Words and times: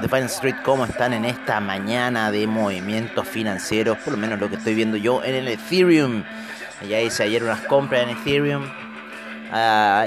de 0.00 0.08
Finance 0.08 0.34
Street, 0.34 0.56
¿cómo 0.64 0.84
están 0.84 1.12
en 1.12 1.24
esta 1.24 1.60
mañana 1.60 2.32
de 2.32 2.46
movimientos 2.46 3.28
financieros? 3.28 3.98
Por 3.98 4.14
lo 4.14 4.18
menos 4.18 4.40
lo 4.40 4.48
que 4.48 4.56
estoy 4.56 4.74
viendo 4.74 4.96
yo 4.96 5.22
en 5.22 5.34
el 5.34 5.48
Ethereum. 5.48 6.24
Ya 6.88 7.00
hice 7.00 7.22
ayer 7.22 7.42
unas 7.42 7.60
compras 7.60 8.02
en 8.02 8.10
Ethereum. 8.10 8.64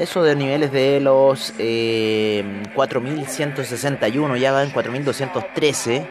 Eso 0.01 0.23
de 0.23 0.35
niveles 0.35 0.71
de 0.71 0.99
los 0.99 1.53
eh, 1.57 2.63
4161, 2.75 4.35
ya 4.35 4.51
va 4.51 4.63
en 4.63 4.71
4213. 4.71 6.05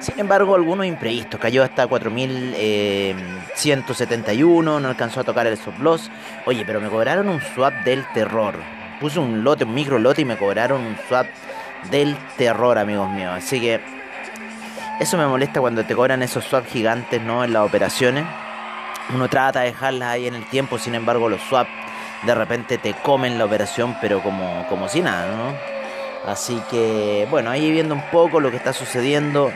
Sin 0.00 0.18
embargo, 0.18 0.56
algunos 0.56 0.86
imprevistos. 0.86 1.38
Cayó 1.38 1.62
hasta 1.62 1.86
4171, 1.86 4.80
no 4.80 4.88
alcanzó 4.88 5.20
a 5.20 5.24
tocar 5.24 5.46
el 5.46 5.52
stop. 5.52 5.74
Oye, 6.46 6.64
pero 6.66 6.80
me 6.80 6.88
cobraron 6.88 7.28
un 7.28 7.40
swap 7.40 7.84
del 7.84 8.04
terror. 8.12 8.54
Puse 9.00 9.20
un 9.20 9.44
lote, 9.44 9.64
un 9.64 9.74
micro 9.74 9.98
lote 9.98 10.22
y 10.22 10.24
me 10.24 10.36
cobraron 10.36 10.80
un 10.80 10.96
swap 11.08 11.26
del 11.90 12.16
terror, 12.36 12.78
amigos 12.78 13.10
míos. 13.10 13.32
Así 13.36 13.60
que 13.60 13.80
eso 15.00 15.16
me 15.16 15.26
molesta 15.26 15.60
cuando 15.60 15.84
te 15.84 15.94
cobran 15.94 16.22
esos 16.22 16.44
swaps 16.44 16.68
gigantes, 16.70 17.20
¿no? 17.20 17.44
En 17.44 17.52
las 17.52 17.66
operaciones. 17.66 18.24
Uno 19.14 19.28
trata 19.28 19.60
de 19.60 19.66
dejarlas 19.66 20.10
ahí 20.10 20.26
en 20.26 20.34
el 20.34 20.44
tiempo, 20.46 20.78
sin 20.78 20.94
embargo, 20.94 21.28
los 21.28 21.40
swaps 21.42 21.70
de 22.22 22.34
repente 22.34 22.78
te 22.78 22.94
comen 22.94 23.36
la 23.36 23.44
operación, 23.44 23.96
pero 24.00 24.22
como, 24.22 24.64
como 24.68 24.88
si 24.88 25.00
nada, 25.00 25.34
¿no? 25.34 26.30
Así 26.30 26.62
que, 26.70 27.26
bueno, 27.30 27.50
ahí 27.50 27.70
viendo 27.72 27.94
un 27.94 28.02
poco 28.10 28.38
lo 28.38 28.50
que 28.50 28.56
está 28.56 28.72
sucediendo 28.72 29.50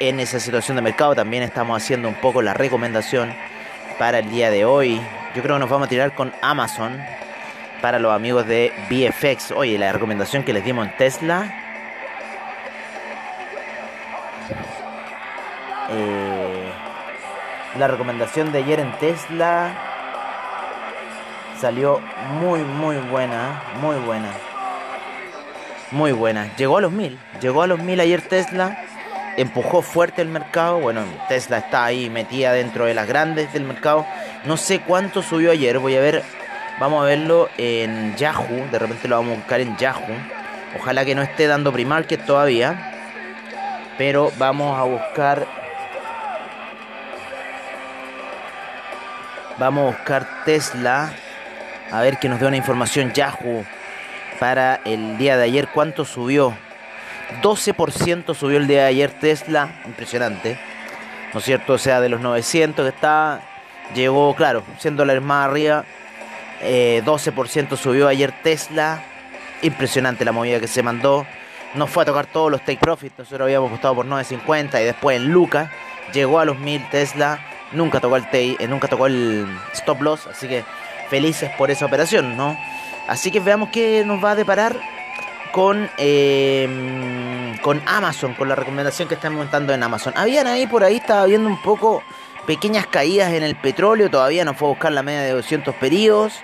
en 0.00 0.18
esa 0.18 0.40
situación 0.40 0.76
de 0.76 0.82
mercado, 0.82 1.14
también 1.14 1.44
estamos 1.44 1.80
haciendo 1.80 2.08
un 2.08 2.16
poco 2.16 2.42
la 2.42 2.54
recomendación 2.54 3.32
para 4.00 4.18
el 4.18 4.30
día 4.30 4.50
de 4.50 4.64
hoy. 4.64 5.00
Yo 5.36 5.42
creo 5.42 5.54
que 5.54 5.60
nos 5.60 5.70
vamos 5.70 5.86
a 5.86 5.88
tirar 5.88 6.12
con 6.14 6.32
Amazon 6.42 7.00
para 7.82 7.98
los 7.98 8.14
amigos 8.14 8.46
de 8.46 8.72
VFX. 8.88 9.50
Oye, 9.50 9.76
la 9.76 9.92
recomendación 9.92 10.44
que 10.44 10.54
les 10.54 10.64
dimos 10.64 10.86
en 10.86 10.96
Tesla. 10.96 11.52
Eh, 15.90 16.72
la 17.78 17.88
recomendación 17.88 18.52
de 18.52 18.58
ayer 18.58 18.80
en 18.80 18.92
Tesla 18.92 19.74
salió 21.60 22.00
muy, 22.40 22.60
muy 22.60 22.96
buena. 22.96 23.62
Muy 23.80 23.96
buena. 23.96 24.30
Muy 25.90 26.12
buena. 26.12 26.54
Llegó 26.56 26.78
a 26.78 26.80
los 26.80 26.92
mil. 26.92 27.18
Llegó 27.40 27.62
a 27.62 27.66
los 27.66 27.80
mil 27.80 28.00
ayer 28.00 28.22
Tesla. 28.22 28.78
Empujó 29.36 29.82
fuerte 29.82 30.22
el 30.22 30.28
mercado. 30.28 30.78
Bueno, 30.78 31.02
Tesla 31.28 31.58
está 31.58 31.84
ahí 31.84 32.08
metida 32.08 32.52
dentro 32.52 32.84
de 32.84 32.94
las 32.94 33.08
grandes 33.08 33.52
del 33.52 33.64
mercado. 33.64 34.06
No 34.44 34.56
sé 34.56 34.80
cuánto 34.80 35.20
subió 35.20 35.50
ayer. 35.50 35.80
Voy 35.80 35.96
a 35.96 36.00
ver 36.00 36.22
Vamos 36.78 37.02
a 37.02 37.06
verlo 37.06 37.48
en 37.58 38.16
Yahoo. 38.16 38.66
De 38.70 38.78
repente 38.78 39.08
lo 39.08 39.16
vamos 39.16 39.34
a 39.34 39.36
buscar 39.36 39.60
en 39.60 39.76
Yahoo. 39.76 40.16
Ojalá 40.78 41.04
que 41.04 41.14
no 41.14 41.22
esté 41.22 41.46
dando 41.46 41.72
pre-market 41.72 42.24
todavía. 42.24 42.92
Pero 43.98 44.32
vamos 44.38 44.78
a 44.78 44.82
buscar. 44.82 45.46
Vamos 49.58 49.82
a 49.82 49.96
buscar 49.96 50.26
Tesla. 50.44 51.12
A 51.90 52.00
ver 52.00 52.18
que 52.18 52.28
nos 52.28 52.40
dé 52.40 52.46
una 52.46 52.56
información 52.56 53.12
Yahoo. 53.12 53.64
Para 54.40 54.80
el 54.84 55.18
día 55.18 55.36
de 55.36 55.44
ayer. 55.44 55.68
¿Cuánto 55.68 56.04
subió? 56.04 56.56
12% 57.42 58.34
subió 58.34 58.58
el 58.58 58.66
día 58.66 58.82
de 58.82 58.88
ayer 58.88 59.10
Tesla. 59.12 59.68
Impresionante. 59.84 60.58
¿No 61.32 61.38
es 61.38 61.44
cierto? 61.44 61.74
O 61.74 61.78
sea, 61.78 62.00
de 62.00 62.08
los 62.08 62.20
900 62.20 62.84
que 62.84 62.94
está. 62.94 63.40
Llegó, 63.94 64.34
claro, 64.34 64.64
100 64.78 64.96
dólares 64.96 65.22
más 65.22 65.46
arriba. 65.46 65.84
Eh, 66.62 67.02
12% 67.04 67.76
subió 67.76 68.08
ayer 68.08 68.32
Tesla. 68.42 69.04
Impresionante 69.62 70.24
la 70.24 70.32
movida 70.32 70.60
que 70.60 70.68
se 70.68 70.82
mandó. 70.82 71.26
No 71.74 71.86
fue 71.86 72.02
a 72.02 72.06
tocar 72.06 72.26
todos 72.26 72.50
los 72.50 72.60
take 72.60 72.78
profits. 72.78 73.18
Nosotros 73.18 73.46
habíamos 73.46 73.68
apostado 73.68 73.96
por 73.96 74.06
9.50 74.06 74.80
y 74.80 74.84
después 74.84 75.16
en 75.16 75.32
Lucas 75.32 75.70
llegó 76.12 76.38
a 76.38 76.44
los 76.44 76.58
1000 76.58 76.88
Tesla. 76.90 77.40
Nunca 77.72 78.00
tocó 78.00 78.16
el 78.16 78.24
take, 78.24 78.56
eh, 78.58 78.68
nunca 78.68 78.88
tocó 78.88 79.06
el 79.06 79.46
stop 79.72 80.02
loss. 80.02 80.26
Así 80.26 80.48
que 80.48 80.64
felices 81.08 81.50
por 81.56 81.70
esa 81.70 81.86
operación, 81.86 82.36
¿no? 82.36 82.56
Así 83.08 83.30
que 83.30 83.40
veamos 83.40 83.70
qué 83.70 84.04
nos 84.04 84.22
va 84.22 84.32
a 84.32 84.34
deparar 84.34 84.76
con, 85.52 85.90
eh, 85.98 87.56
con 87.62 87.82
Amazon, 87.86 88.34
con 88.34 88.48
la 88.48 88.54
recomendación 88.54 89.08
que 89.08 89.14
están 89.14 89.34
montando 89.34 89.72
en 89.72 89.82
Amazon. 89.82 90.12
Habían 90.16 90.46
ahí 90.46 90.66
por 90.66 90.84
ahí, 90.84 90.96
estaba 90.96 91.26
viendo 91.26 91.48
un 91.48 91.60
poco 91.62 92.02
pequeñas 92.46 92.86
caídas 92.86 93.32
en 93.32 93.42
el 93.42 93.56
petróleo. 93.56 94.10
Todavía 94.10 94.44
no 94.44 94.54
fue 94.54 94.68
a 94.68 94.70
buscar 94.70 94.92
la 94.92 95.02
media 95.02 95.22
de 95.22 95.32
200 95.32 95.74
periodos. 95.76 96.34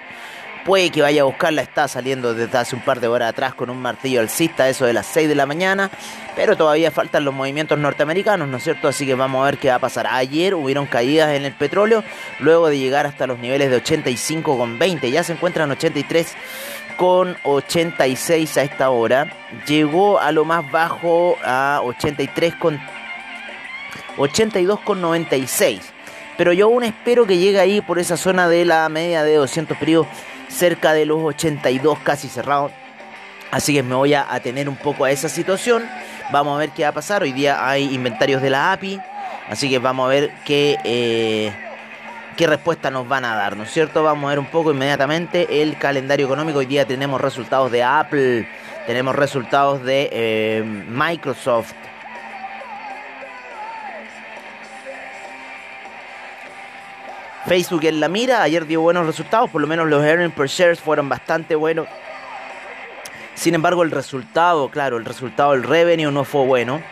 Puede 0.68 0.90
que 0.90 1.00
vaya 1.00 1.22
a 1.22 1.24
buscarla, 1.24 1.62
está 1.62 1.88
saliendo 1.88 2.34
desde 2.34 2.58
hace 2.58 2.76
un 2.76 2.82
par 2.82 3.00
de 3.00 3.08
horas 3.08 3.30
atrás 3.30 3.54
con 3.54 3.70
un 3.70 3.80
martillo 3.80 4.20
alcista, 4.20 4.68
eso 4.68 4.84
de 4.84 4.92
las 4.92 5.06
6 5.06 5.26
de 5.26 5.34
la 5.34 5.46
mañana, 5.46 5.90
pero 6.36 6.58
todavía 6.58 6.90
faltan 6.90 7.24
los 7.24 7.32
movimientos 7.32 7.78
norteamericanos, 7.78 8.46
¿no 8.48 8.58
es 8.58 8.64
cierto? 8.64 8.86
Así 8.86 9.06
que 9.06 9.14
vamos 9.14 9.40
a 9.40 9.46
ver 9.46 9.56
qué 9.56 9.70
va 9.70 9.76
a 9.76 9.78
pasar. 9.78 10.06
Ayer 10.06 10.54
hubieron 10.54 10.84
caídas 10.84 11.30
en 11.30 11.46
el 11.46 11.54
petróleo, 11.54 12.04
luego 12.38 12.68
de 12.68 12.78
llegar 12.78 13.06
hasta 13.06 13.26
los 13.26 13.38
niveles 13.38 13.70
de 13.70 13.82
85,20, 13.82 15.10
ya 15.10 15.24
se 15.24 15.32
encuentran 15.32 15.70
83 15.70 16.34
con 16.98 17.34
86 17.44 18.58
a 18.58 18.62
esta 18.62 18.90
hora, 18.90 19.32
llegó 19.66 20.20
a 20.20 20.32
lo 20.32 20.44
más 20.44 20.70
bajo 20.70 21.38
a 21.46 21.80
83 21.82 22.56
con 22.56 22.78
82,96. 24.18 25.80
Pero 26.36 26.52
yo 26.52 26.66
aún 26.66 26.84
espero 26.84 27.26
que 27.26 27.38
llegue 27.38 27.58
ahí 27.58 27.80
por 27.80 27.98
esa 27.98 28.18
zona 28.18 28.48
de 28.48 28.66
la 28.66 28.86
media 28.90 29.24
de 29.24 29.34
200 29.36 29.78
periodos, 29.78 30.06
cerca 30.48 30.92
de 30.92 31.06
los 31.06 31.22
82 31.22 31.98
casi 32.00 32.28
cerrados. 32.28 32.72
Así 33.50 33.74
que 33.74 33.82
me 33.82 33.94
voy 33.94 34.14
a 34.14 34.26
atener 34.32 34.68
un 34.68 34.76
poco 34.76 35.04
a 35.04 35.10
esa 35.10 35.28
situación. 35.28 35.88
Vamos 36.30 36.56
a 36.56 36.58
ver 36.58 36.70
qué 36.70 36.82
va 36.82 36.90
a 36.90 36.92
pasar. 36.92 37.22
Hoy 37.22 37.32
día 37.32 37.66
hay 37.66 37.94
inventarios 37.94 38.42
de 38.42 38.50
la 38.50 38.72
API. 38.72 39.00
Así 39.48 39.70
que 39.70 39.78
vamos 39.78 40.06
a 40.06 40.08
ver 40.10 40.30
qué, 40.44 40.78
eh, 40.84 41.52
qué 42.36 42.46
respuesta 42.46 42.90
nos 42.90 43.08
van 43.08 43.24
a 43.24 43.34
dar, 43.34 43.56
¿no 43.56 43.62
es 43.62 43.70
cierto? 43.70 44.02
Vamos 44.02 44.26
a 44.26 44.28
ver 44.28 44.38
un 44.38 44.46
poco 44.46 44.72
inmediatamente 44.72 45.62
el 45.62 45.78
calendario 45.78 46.26
económico. 46.26 46.58
Hoy 46.58 46.66
día 46.66 46.84
tenemos 46.84 47.18
resultados 47.18 47.72
de 47.72 47.82
Apple, 47.82 48.46
tenemos 48.86 49.16
resultados 49.16 49.82
de 49.82 50.10
eh, 50.12 50.62
Microsoft, 50.88 51.72
Facebook 57.48 57.84
en 57.86 57.98
la 57.98 58.08
mira, 58.08 58.42
ayer 58.42 58.66
dio 58.66 58.82
buenos 58.82 59.06
resultados, 59.06 59.48
por 59.48 59.62
lo 59.62 59.66
menos 59.66 59.88
los 59.88 60.04
earnings 60.04 60.34
per 60.34 60.48
shares 60.48 60.80
fueron 60.80 61.08
bastante 61.08 61.54
buenos. 61.54 61.88
Sin 63.34 63.54
embargo, 63.54 63.82
el 63.82 63.90
resultado, 63.90 64.68
claro, 64.68 64.98
el 64.98 65.06
resultado 65.06 65.52
del 65.52 65.62
revenue 65.62 66.12
no 66.12 66.24
fue 66.24 66.44
bueno. 66.44 66.82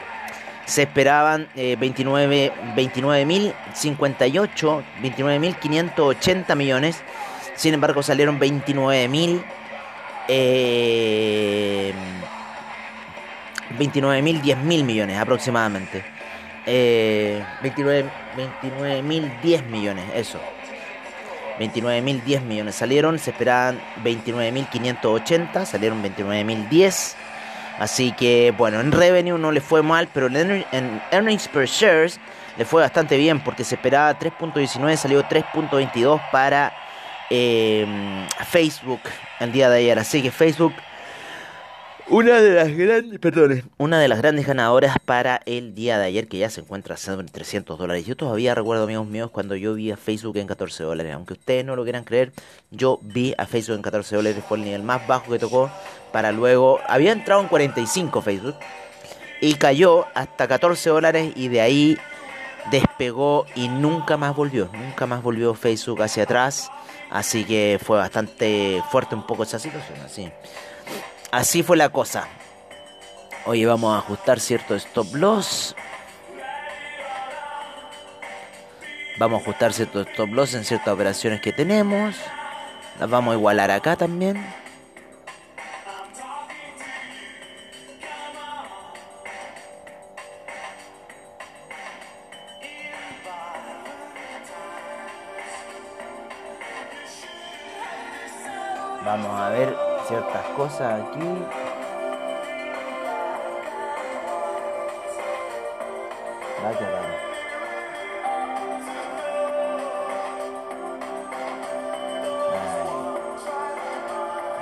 Se 0.65 0.85
esperaban 0.85 1.47
eh, 1.57 1.77
29 1.79 2.55
29.058, 2.75 4.83
29.580 5.03 6.57
millones. 6.57 7.03
Sin 7.55 7.75
embargo, 7.75 8.03
salieron 8.03 8.41
29.000 8.41 9.45
eh, 10.29 11.93
29.000, 13.79 14.41
10.000 14.41 14.85
millones 14.85 15.19
aproximadamente. 15.19 16.16
Eh, 16.67 17.45
29 17.63 18.11
29.000 18.37 19.41
10 19.41 19.67
millones, 19.67 20.05
eso. 20.15 20.41
29.000 21.59 22.23
10 22.23 22.43
millones 22.43 22.75
salieron, 22.75 23.19
se 23.19 23.31
esperaban 23.31 23.81
29.580, 24.05 25.65
salieron 25.65 26.03
29.010. 26.03 27.15
Así 27.79 28.13
que 28.13 28.55
bueno, 28.57 28.81
en 28.81 28.93
revenue 28.93 29.39
no 29.39 29.53
le 29.53 29.61
fue 29.61 29.83
mal, 29.83 30.09
pero 30.13 30.27
en 30.27 31.03
earnings 31.11 31.49
per 31.49 31.67
shares 31.67 32.19
le 32.57 32.65
fue 32.65 32.83
bastante 32.83 33.17
bien 33.17 33.41
porque 33.41 33.65
se 33.65 33.75
esperaba 33.75 34.19
3.19, 34.19 34.97
salió 34.97 35.23
3.22 35.23 36.21
para 36.31 36.73
eh, 37.29 37.87
Facebook 38.47 39.01
el 39.41 39.53
día 39.53 39.69
de 39.69 39.79
ayer. 39.79 39.99
Así 39.99 40.23
que 40.23 40.31
Facebook 40.31 40.75
una 42.09 42.41
de 42.41 42.55
las 42.55 42.77
grandes, 42.77 43.19
perdón, 43.19 43.71
una 43.79 43.99
de 43.99 44.09
las 44.09 44.19
grandes 44.19 44.47
ganadoras 44.47 44.97
para 45.05 45.41
el 45.45 45.75
día 45.75 45.99
de 45.99 46.07
ayer 46.07 46.29
que 46.29 46.39
ya 46.39 46.51
se 46.51 46.61
encuentra 46.61 46.97
en 47.07 47.27
300 47.27 47.79
dólares. 47.79 48.07
Yo 48.07 48.17
todavía 48.17 48.55
recuerdo, 48.55 48.85
amigos 48.85 49.07
míos, 49.07 49.31
cuando 49.33 49.57
yo 49.57 49.75
vi 49.75 49.91
a 49.91 49.97
Facebook 49.97 50.37
en 50.37 50.47
14 50.47 50.85
dólares. 50.85 51.15
Aunque 51.15 51.33
ustedes 51.33 51.65
no 51.65 51.75
lo 51.75 51.83
quieran 51.83 52.05
creer, 52.05 52.33
yo 52.71 53.01
vi 53.03 53.35
a 53.37 53.47
Facebook 53.47 53.77
en 53.77 53.83
14 53.83 54.17
dólares, 54.17 54.45
fue 54.47 54.59
el 54.59 54.65
nivel 54.65 54.83
más 54.83 55.07
bajo 55.07 55.33
que 55.33 55.39
tocó. 55.39 55.71
Para 56.13 56.31
luego, 56.33 56.79
había 56.87 57.13
entrado 57.13 57.41
en 57.41 57.49
45 57.49 58.23
Facebook 58.23 58.57
y 59.41 59.55
cayó 59.55 60.07
hasta 60.15 60.47
14 60.47 60.91
dólares 60.91 61.33
y 61.35 61.49
de 61.49 61.61
ahí 61.61 61.99
despegó 62.71 63.47
y 63.55 63.69
nunca 63.69 64.17
más 64.17 64.35
volvió. 64.37 64.71
Nunca 64.73 65.07
más 65.07 65.23
volvió 65.23 65.55
Facebook 65.55 66.03
hacia 66.03 66.23
atrás. 66.23 66.71
Así 67.11 67.45
que 67.45 67.81
fue 67.83 67.99
bastante 67.99 68.83
fuerte 68.91 69.15
un 69.15 69.27
poco 69.27 69.43
esa 69.43 69.59
situación. 69.59 69.99
Así. 70.05 70.31
Así 71.37 71.63
fue 71.63 71.77
la 71.77 71.91
cosa. 71.91 72.29
Oye, 73.45 73.67
vamos 73.67 73.95
a 73.95 73.99
ajustar 73.99 74.41
cierto 74.41 74.75
stop 74.75 75.15
loss. 75.17 75.77
Vamos 79.19 79.41
a 79.41 79.43
ajustar 79.43 79.75
ciertos 79.75 80.07
stop 80.07 80.31
loss 80.31 80.55
en 80.55 80.65
ciertas 80.65 80.95
operaciones 80.95 81.43
que 81.43 81.53
tenemos. 81.53 82.15
Las 82.99 83.11
vamos 83.11 83.33
a 83.33 83.37
igualar 83.37 83.71
acá 83.71 83.97
también. 83.97 84.43
Ciertas 100.07 100.45
cosas 100.57 101.03
aquí. 101.03 101.27
Va 106.65 106.69
a 106.69 106.79
quedar. 106.79 107.05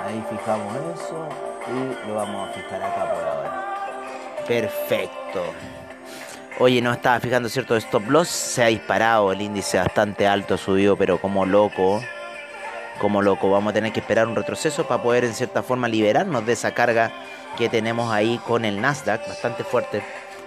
Ahí. 0.03 0.13
Ahí 0.13 0.23
fijamos 0.29 0.75
eso 0.95 1.29
y 1.67 2.07
lo 2.07 2.15
vamos 2.15 2.49
a 2.49 2.53
fijar 2.53 2.83
acá 2.83 3.13
por 3.13 3.23
ahora. 3.23 3.65
Perfecto. 4.47 5.43
Oye, 6.57 6.81
no 6.81 6.93
estaba 6.93 7.19
fijando 7.19 7.49
cierto 7.49 7.75
stop 7.75 8.09
loss, 8.09 8.29
se 8.29 8.63
ha 8.63 8.67
disparado 8.67 9.31
el 9.33 9.41
índice 9.41 9.77
bastante 9.77 10.25
alto, 10.25 10.57
subido, 10.57 10.95
pero 10.95 11.19
como 11.19 11.45
loco 11.45 12.01
como 12.99 13.21
loco. 13.21 13.49
Vamos 13.49 13.71
a 13.71 13.73
tener 13.73 13.91
que 13.91 13.99
esperar 13.99 14.27
un 14.27 14.35
retroceso 14.35 14.87
para 14.87 15.01
poder 15.01 15.25
en 15.25 15.33
cierta 15.33 15.63
forma 15.63 15.87
liberarnos 15.87 16.45
de 16.45 16.53
esa 16.53 16.73
carga 16.73 17.11
que 17.57 17.69
tenemos 17.69 18.11
ahí 18.11 18.39
con 18.45 18.65
el 18.65 18.81
Nasdaq, 18.81 19.27
bastante 19.27 19.63
fuerte. 19.63 20.03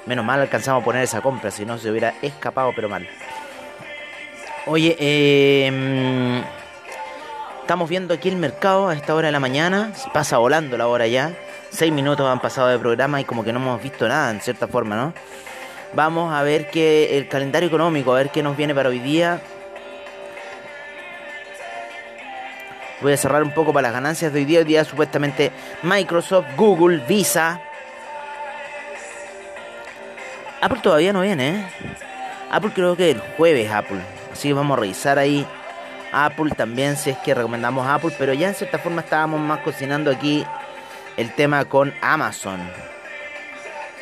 Menos 0.06 0.24
mal 0.24 0.40
alcanzamos 0.40 0.82
a 0.82 0.84
poner 0.84 1.02
esa 1.02 1.20
compra, 1.20 1.50
si 1.50 1.64
no 1.64 1.78
se 1.78 1.90
hubiera 1.90 2.14
escapado, 2.22 2.72
pero 2.74 2.88
mal. 2.88 3.08
Oye, 4.66 4.96
eh, 4.98 6.42
estamos 7.60 7.88
viendo 7.88 8.14
aquí 8.14 8.28
el 8.28 8.36
mercado 8.36 8.88
a 8.88 8.94
esta 8.94 9.14
hora 9.14 9.28
de 9.28 9.32
la 9.32 9.40
mañana. 9.40 9.92
Pasa 10.12 10.38
volando 10.38 10.76
la 10.76 10.86
hora 10.86 11.06
ya. 11.06 11.32
Seis 11.70 11.92
minutos 11.92 12.26
han 12.26 12.40
pasado 12.40 12.68
de 12.68 12.78
programa 12.78 13.20
y 13.20 13.24
como 13.24 13.44
que 13.44 13.52
no 13.52 13.60
hemos 13.60 13.82
visto 13.82 14.08
nada 14.08 14.30
en 14.30 14.40
cierta 14.40 14.66
forma, 14.68 14.96
¿no? 14.96 15.12
Vamos 15.94 16.32
a 16.34 16.42
ver 16.42 16.70
que 16.70 17.16
el 17.16 17.28
calendario 17.28 17.68
económico, 17.68 18.12
a 18.12 18.16
ver 18.16 18.30
qué 18.30 18.42
nos 18.42 18.56
viene 18.56 18.74
para 18.74 18.88
hoy 18.88 18.98
día. 18.98 19.40
Voy 23.00 23.12
a 23.12 23.16
cerrar 23.16 23.42
un 23.44 23.52
poco 23.52 23.72
para 23.72 23.88
las 23.88 23.92
ganancias 23.92 24.32
de 24.32 24.40
hoy 24.40 24.44
día. 24.44 24.58
Hoy 24.60 24.64
día 24.64 24.84
supuestamente 24.84 25.52
Microsoft, 25.82 26.46
Google, 26.56 26.98
Visa. 27.06 27.60
Apple 30.60 30.80
todavía 30.82 31.12
no 31.12 31.20
viene, 31.20 31.48
¿eh? 31.50 31.66
Apple 32.50 32.72
creo 32.74 32.96
que 32.96 33.12
el 33.12 33.20
jueves 33.36 33.70
Apple. 33.70 34.00
Así 34.32 34.48
que 34.48 34.54
vamos 34.54 34.76
a 34.76 34.80
revisar 34.80 35.18
ahí 35.18 35.46
Apple 36.12 36.50
también, 36.56 36.96
si 36.96 37.10
es 37.10 37.18
que 37.18 37.34
recomendamos 37.34 37.86
Apple. 37.86 38.12
Pero 38.18 38.32
ya 38.32 38.48
en 38.48 38.54
cierta 38.54 38.78
forma 38.78 39.02
estábamos 39.02 39.40
más 39.40 39.60
cocinando 39.60 40.10
aquí 40.10 40.44
el 41.16 41.32
tema 41.34 41.64
con 41.66 41.94
Amazon. 42.00 42.58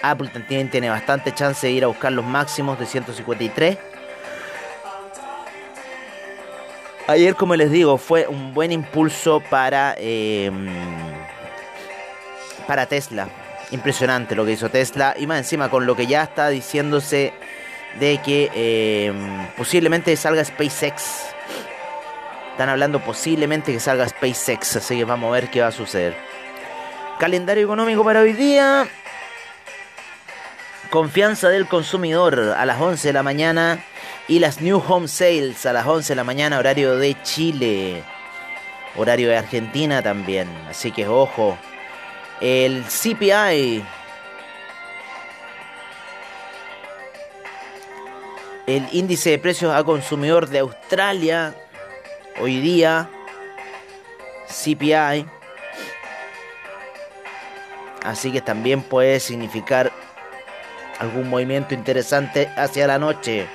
Apple 0.02 0.28
también 0.28 0.70
tiene 0.70 0.88
bastante 0.88 1.32
chance 1.34 1.66
de 1.66 1.72
ir 1.72 1.84
a 1.84 1.88
buscar 1.88 2.12
los 2.12 2.24
máximos 2.24 2.78
de 2.78 2.86
153. 2.86 3.76
Ayer, 7.08 7.36
como 7.36 7.54
les 7.54 7.70
digo, 7.70 7.98
fue 7.98 8.26
un 8.26 8.52
buen 8.52 8.72
impulso 8.72 9.40
para, 9.48 9.94
eh, 9.96 10.50
para 12.66 12.86
Tesla. 12.86 13.28
Impresionante 13.70 14.34
lo 14.34 14.44
que 14.44 14.52
hizo 14.52 14.70
Tesla. 14.70 15.14
Y 15.16 15.28
más 15.28 15.38
encima 15.38 15.70
con 15.70 15.86
lo 15.86 15.94
que 15.94 16.08
ya 16.08 16.24
está 16.24 16.48
diciéndose 16.48 17.32
de 18.00 18.18
que 18.18 18.50
eh, 18.52 19.12
posiblemente 19.56 20.16
salga 20.16 20.44
SpaceX. 20.44 21.26
Están 22.50 22.70
hablando 22.70 22.98
posiblemente 22.98 23.72
que 23.72 23.78
salga 23.78 24.08
SpaceX. 24.08 24.74
Así 24.76 24.96
que 24.96 25.04
vamos 25.04 25.28
a 25.28 25.32
ver 25.32 25.48
qué 25.48 25.60
va 25.60 25.68
a 25.68 25.72
suceder. 25.72 26.16
Calendario 27.20 27.64
económico 27.64 28.02
para 28.02 28.20
hoy 28.20 28.32
día. 28.32 28.88
Confianza 30.90 31.50
del 31.50 31.68
consumidor 31.68 32.54
a 32.56 32.66
las 32.66 32.80
11 32.80 33.08
de 33.08 33.12
la 33.12 33.22
mañana 33.22 33.78
y 34.28 34.38
las 34.40 34.60
New 34.60 34.82
Home 34.88 35.08
Sales 35.08 35.66
a 35.66 35.72
las 35.72 35.86
11 35.86 36.12
de 36.12 36.16
la 36.16 36.24
mañana, 36.24 36.58
horario 36.58 36.96
de 36.96 37.20
Chile, 37.22 38.02
horario 38.96 39.28
de 39.28 39.36
Argentina 39.36 40.02
también. 40.02 40.48
Así 40.68 40.90
que 40.90 41.06
ojo, 41.06 41.56
el 42.40 42.84
CPI, 42.84 43.84
el 48.66 48.88
índice 48.92 49.30
de 49.30 49.38
precios 49.38 49.74
a 49.74 49.84
consumidor 49.84 50.48
de 50.48 50.58
Australia, 50.58 51.54
hoy 52.40 52.60
día, 52.60 53.08
CPI. 54.48 55.26
Así 58.02 58.32
que 58.32 58.40
también 58.40 58.82
puede 58.82 59.20
significar 59.20 59.92
algún 60.98 61.28
movimiento 61.28 61.74
interesante 61.74 62.48
hacia 62.56 62.86
la 62.86 62.98
noche. 62.98 63.46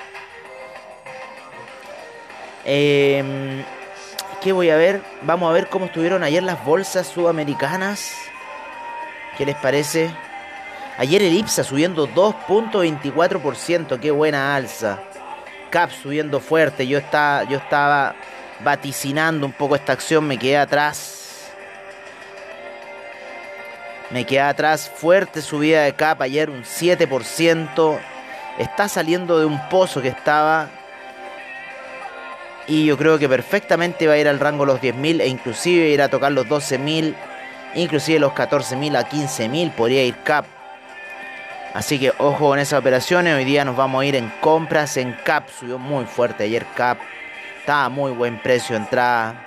Eh, 2.66 3.64
¿Qué 4.42 4.54
voy 4.54 4.72
a 4.72 4.76
ver? 4.76 5.04
Vamos 5.22 5.48
a 5.50 5.54
ver 5.54 5.68
cómo 5.68 5.86
estuvieron 5.86 6.24
ayer 6.24 6.42
las 6.42 6.66
bolsas 6.66 7.06
sudamericanas. 7.06 8.12
¿Qué 9.38 9.46
les 9.46 9.56
parece? 9.56 10.10
Ayer 10.98 11.22
el 11.22 11.34
IPSA 11.34 11.64
subiendo 11.64 12.08
2.24%. 12.08 14.00
Qué 14.00 14.10
buena 14.10 14.56
alza. 14.56 15.00
CAP 15.70 15.92
subiendo 15.92 16.40
fuerte. 16.40 16.88
Yo 16.88 16.98
estaba, 16.98 17.44
yo 17.44 17.60
estaba 17.60 18.16
vaticinando 18.64 19.46
un 19.46 19.54
poco 19.54 19.76
esta 19.76 19.94
acción. 19.94 20.26
Me 20.26 20.40
quedé 20.40 20.58
atrás. 20.58 21.52
Me 24.10 24.26
quedé 24.26 24.42
atrás. 24.42 24.92
Fuerte 24.94 25.44
subida 25.44 25.84
de 25.84 25.94
CAP. 25.94 26.22
Ayer 26.22 26.50
un 26.50 26.64
7%. 26.64 28.00
Está 28.58 28.90
saliendo 28.90 29.38
de 29.38 29.46
un 29.46 29.70
pozo 29.70 30.02
que 30.02 30.08
estaba 30.08 30.68
y 32.72 32.86
yo 32.86 32.98
creo 32.98 33.20
que 33.20 33.28
perfectamente 33.28 34.08
va 34.08 34.14
a 34.14 34.18
ir 34.18 34.30
al 34.30 34.40
rango 34.40 34.66
los 34.66 34.80
10.000 34.80 35.20
e 35.20 35.28
inclusive 35.28 35.90
ir 35.90 36.02
a 36.02 36.08
tocar 36.08 36.32
los 36.32 36.48
12.000, 36.48 37.14
inclusive 37.76 38.18
los 38.18 38.32
14.000 38.32 38.96
a 38.96 39.10
15.000 39.10 39.74
podría 39.74 40.06
ir 40.06 40.16
CAP. 40.24 40.46
Así 41.74 42.00
que 42.00 42.14
ojo 42.18 42.48
con 42.48 42.60
esas 42.60 42.80
operaciones, 42.80 43.36
hoy 43.36 43.44
día 43.44 43.66
nos 43.66 43.76
vamos 43.76 44.02
a 44.02 44.06
ir 44.06 44.16
en 44.16 44.32
compras 44.40 44.96
en 44.96 45.12
CAP, 45.26 45.50
subió 45.50 45.78
muy 45.78 46.06
fuerte 46.06 46.46
ayer 46.46 46.66
CAP, 46.74 47.00
estaba 47.60 47.90
muy 47.90 48.14
buen 48.14 48.42
precio 48.42 48.78
entrada, 48.78 49.46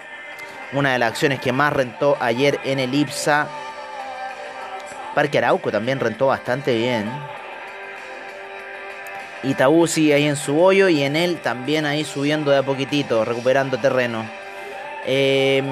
una 0.74 0.92
de 0.92 0.98
las 0.98 1.12
acciones 1.12 1.40
que 1.40 1.50
más 1.50 1.72
rentó 1.72 2.18
ayer 2.20 2.60
en 2.62 2.78
el 2.78 2.92
IPSA. 2.92 3.48
Parque 5.14 5.38
Arauco 5.38 5.72
también 5.72 5.98
rentó 5.98 6.26
bastante 6.26 6.76
bien. 6.76 7.10
Itaú 9.44 9.86
sigue 9.86 10.14
ahí 10.14 10.24
en 10.24 10.36
su 10.36 10.60
hoyo 10.60 10.88
y 10.88 11.02
en 11.02 11.16
él 11.16 11.38
también 11.40 11.84
ahí 11.86 12.04
subiendo 12.04 12.50
de 12.50 12.58
a 12.58 12.62
poquitito, 12.62 13.24
recuperando 13.24 13.78
terreno. 13.78 14.24
Eh, 15.06 15.62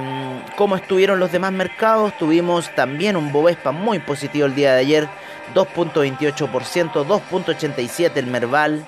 ¿Cómo 0.57 0.77
estuvieron 0.77 1.19
los 1.19 1.33
demás 1.33 1.53
mercados? 1.53 2.17
Tuvimos 2.19 2.75
también 2.75 3.17
un 3.17 3.33
Bovespa 3.33 3.73
muy 3.73 3.99
positivo 3.99 4.47
el 4.47 4.55
día 4.55 4.75
de 4.75 4.81
ayer, 4.81 5.09
2.28%, 5.55 7.07
2.87% 7.07 8.13
el 8.17 8.27
Merval, 8.27 8.87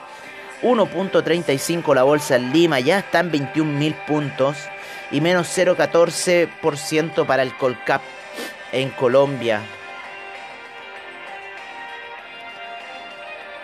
1.35% 0.62 1.94
la 1.94 2.02
Bolsa 2.02 2.36
en 2.36 2.52
Lima, 2.52 2.80
ya 2.80 2.98
está 2.98 3.20
en 3.20 3.32
21.000 3.32 3.94
puntos 4.06 4.56
y 5.10 5.20
menos 5.20 5.46
0.14% 5.56 7.26
para 7.26 7.42
el 7.42 7.56
Colcap 7.56 8.02
en 8.72 8.90
Colombia. 8.90 9.62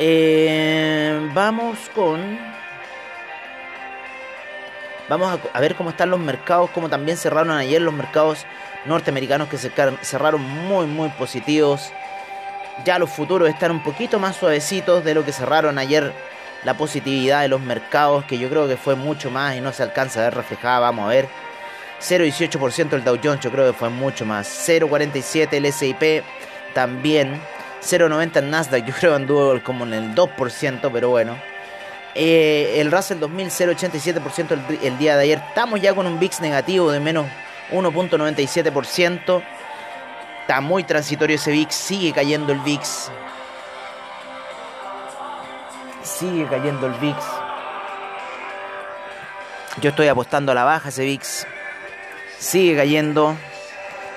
Eh, 0.02 1.30
vamos 1.34 1.78
con. 1.94 2.38
Vamos 5.10 5.38
a, 5.52 5.60
ver 5.60 5.74
cómo 5.74 5.90
están 5.90 6.08
los 6.08 6.18
mercados, 6.18 6.70
cómo 6.70 6.88
también 6.88 7.18
cerraron 7.18 7.50
ayer 7.50 7.82
los 7.82 7.92
mercados 7.92 8.46
norteamericanos 8.86 9.48
que 9.48 9.58
cerraron 9.58 10.40
muy, 10.40 10.86
muy 10.86 11.10
positivos. 11.10 11.92
Ya 12.86 12.98
los 12.98 13.10
futuros 13.10 13.50
están 13.50 13.72
un 13.72 13.82
poquito 13.82 14.18
más 14.18 14.36
suavecitos 14.36 15.04
de 15.04 15.12
lo 15.12 15.22
que 15.22 15.32
cerraron 15.32 15.76
ayer 15.78 16.14
la 16.64 16.78
positividad 16.78 17.42
de 17.42 17.48
los 17.48 17.60
mercados, 17.60 18.24
que 18.24 18.38
yo 18.38 18.48
creo 18.48 18.68
que 18.68 18.78
fue 18.78 18.94
mucho 18.94 19.30
más 19.30 19.54
y 19.54 19.60
no 19.60 19.70
se 19.72 19.82
alcanza 19.82 20.20
a 20.20 20.24
ver 20.24 20.34
reflejada. 20.34 20.78
Vamos 20.78 21.04
a 21.04 21.08
ver. 21.08 21.28
0,18% 22.00 22.94
el 22.94 23.04
Dow 23.04 23.18
Jones, 23.22 23.40
yo 23.40 23.50
creo 23.50 23.70
que 23.70 23.78
fue 23.78 23.90
mucho 23.90 24.24
más. 24.24 24.48
0,47 24.66 25.52
el 25.52 25.70
SIP 25.70 26.24
también. 26.72 27.38
0,90 27.82 28.36
en 28.38 28.50
Nasdaq, 28.50 28.84
yo 28.84 28.94
creo 28.94 29.12
que 29.12 29.16
anduvo 29.16 29.62
como 29.62 29.84
en 29.84 29.94
el 29.94 30.14
2%, 30.14 30.90
pero 30.92 31.08
bueno. 31.08 31.36
Eh, 32.14 32.80
el 32.80 32.90
Russell 32.90 33.18
2000, 33.18 33.50
0,87% 33.50 34.50
el, 34.50 34.78
el, 34.82 34.98
día 34.98 35.16
de 35.16 35.24
ayer. 35.24 35.42
Estamos 35.48 35.80
ya 35.80 35.94
con 35.94 36.06
un 36.06 36.18
VIX 36.18 36.40
negativo 36.40 36.90
de 36.90 37.00
menos 37.00 37.26
1,97%. 37.70 39.42
Está 40.40 40.60
muy 40.60 40.84
transitorio 40.84 41.36
ese 41.36 41.52
VIX, 41.52 41.74
sigue 41.74 42.12
cayendo 42.12 42.52
el 42.52 42.58
VIX. 42.60 43.10
Sigue 46.02 46.46
cayendo 46.48 46.86
el 46.86 46.94
VIX. 46.94 47.16
Yo 49.80 49.90
estoy 49.90 50.08
apostando 50.08 50.52
a 50.52 50.54
la 50.54 50.64
baja 50.64 50.88
ese 50.88 51.04
VIX. 51.04 51.46
Sigue 52.38 52.76
cayendo. 52.76 53.36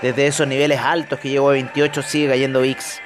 Desde 0.01 0.27
esos 0.27 0.47
niveles 0.47 0.81
altos 0.81 1.19
que 1.19 1.29
llegó 1.29 1.49
a 1.49 1.53
28 1.53 2.01
sigue 2.01 2.29
cayendo 2.29 2.61
VIX. 2.61 3.02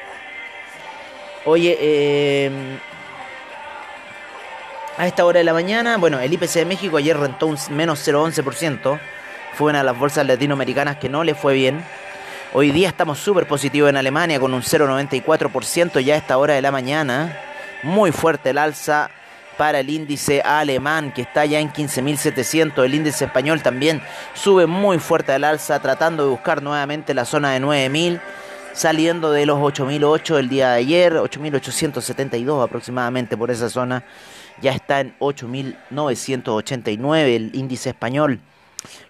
Oye, 1.50 1.78
eh, 1.80 2.52
a 4.98 5.08
esta 5.08 5.24
hora 5.24 5.38
de 5.38 5.46
la 5.46 5.54
mañana, 5.54 5.96
bueno, 5.96 6.20
el 6.20 6.34
IPC 6.34 6.56
de 6.56 6.66
México 6.66 6.98
ayer 6.98 7.18
rentó 7.18 7.48
un 7.48 7.58
menos 7.70 8.06
0,11%. 8.06 9.00
Fue 9.54 9.70
una 9.70 9.78
de 9.78 9.86
las 9.86 9.98
bolsas 9.98 10.28
latinoamericanas 10.28 10.98
que 10.98 11.08
no 11.08 11.24
le 11.24 11.36
fue 11.36 11.54
bien. 11.54 11.82
Hoy 12.52 12.72
día 12.72 12.90
estamos 12.90 13.20
súper 13.20 13.48
positivos 13.48 13.90
en 13.90 13.96
Alemania 13.96 14.42
con 14.42 14.54
un 14.54 14.62
0,94% 14.62 16.02
ya 16.02 16.16
a 16.16 16.18
esta 16.18 16.38
hora 16.38 16.54
de 16.54 16.62
la 16.62 16.74
mañana. 16.74 17.40
Muy 17.82 18.12
fuerte 18.12 18.50
el 18.50 18.58
alza 18.58 19.10
para 19.56 19.80
el 19.80 19.90
índice 19.90 20.42
alemán 20.42 21.14
que 21.14 21.22
está 21.22 21.46
ya 21.46 21.62
en 21.62 21.72
15.700. 21.72 22.84
El 22.84 22.94
índice 22.94 23.24
español 23.24 23.62
también 23.62 24.02
sube 24.34 24.66
muy 24.66 25.00
fuerte 25.00 25.32
al 25.32 25.46
alza 25.46 25.80
tratando 25.80 26.26
de 26.26 26.30
buscar 26.30 26.62
nuevamente 26.62 27.14
la 27.14 27.24
zona 27.24 27.52
de 27.52 27.62
9.000 27.62 28.20
saliendo 28.78 29.32
de 29.32 29.46
los 29.48 29.58
8.008 29.58 30.38
el 30.38 30.50
día 30.50 30.70
de 30.70 30.76
ayer, 30.78 31.14
8.872 31.14 32.64
aproximadamente 32.64 33.36
por 33.36 33.50
esa 33.50 33.70
zona. 33.70 34.04
Ya 34.62 34.72
está 34.72 35.00
en 35.00 35.18
8.989 35.18 37.36
el 37.36 37.56
índice 37.56 37.90
español. 37.90 38.40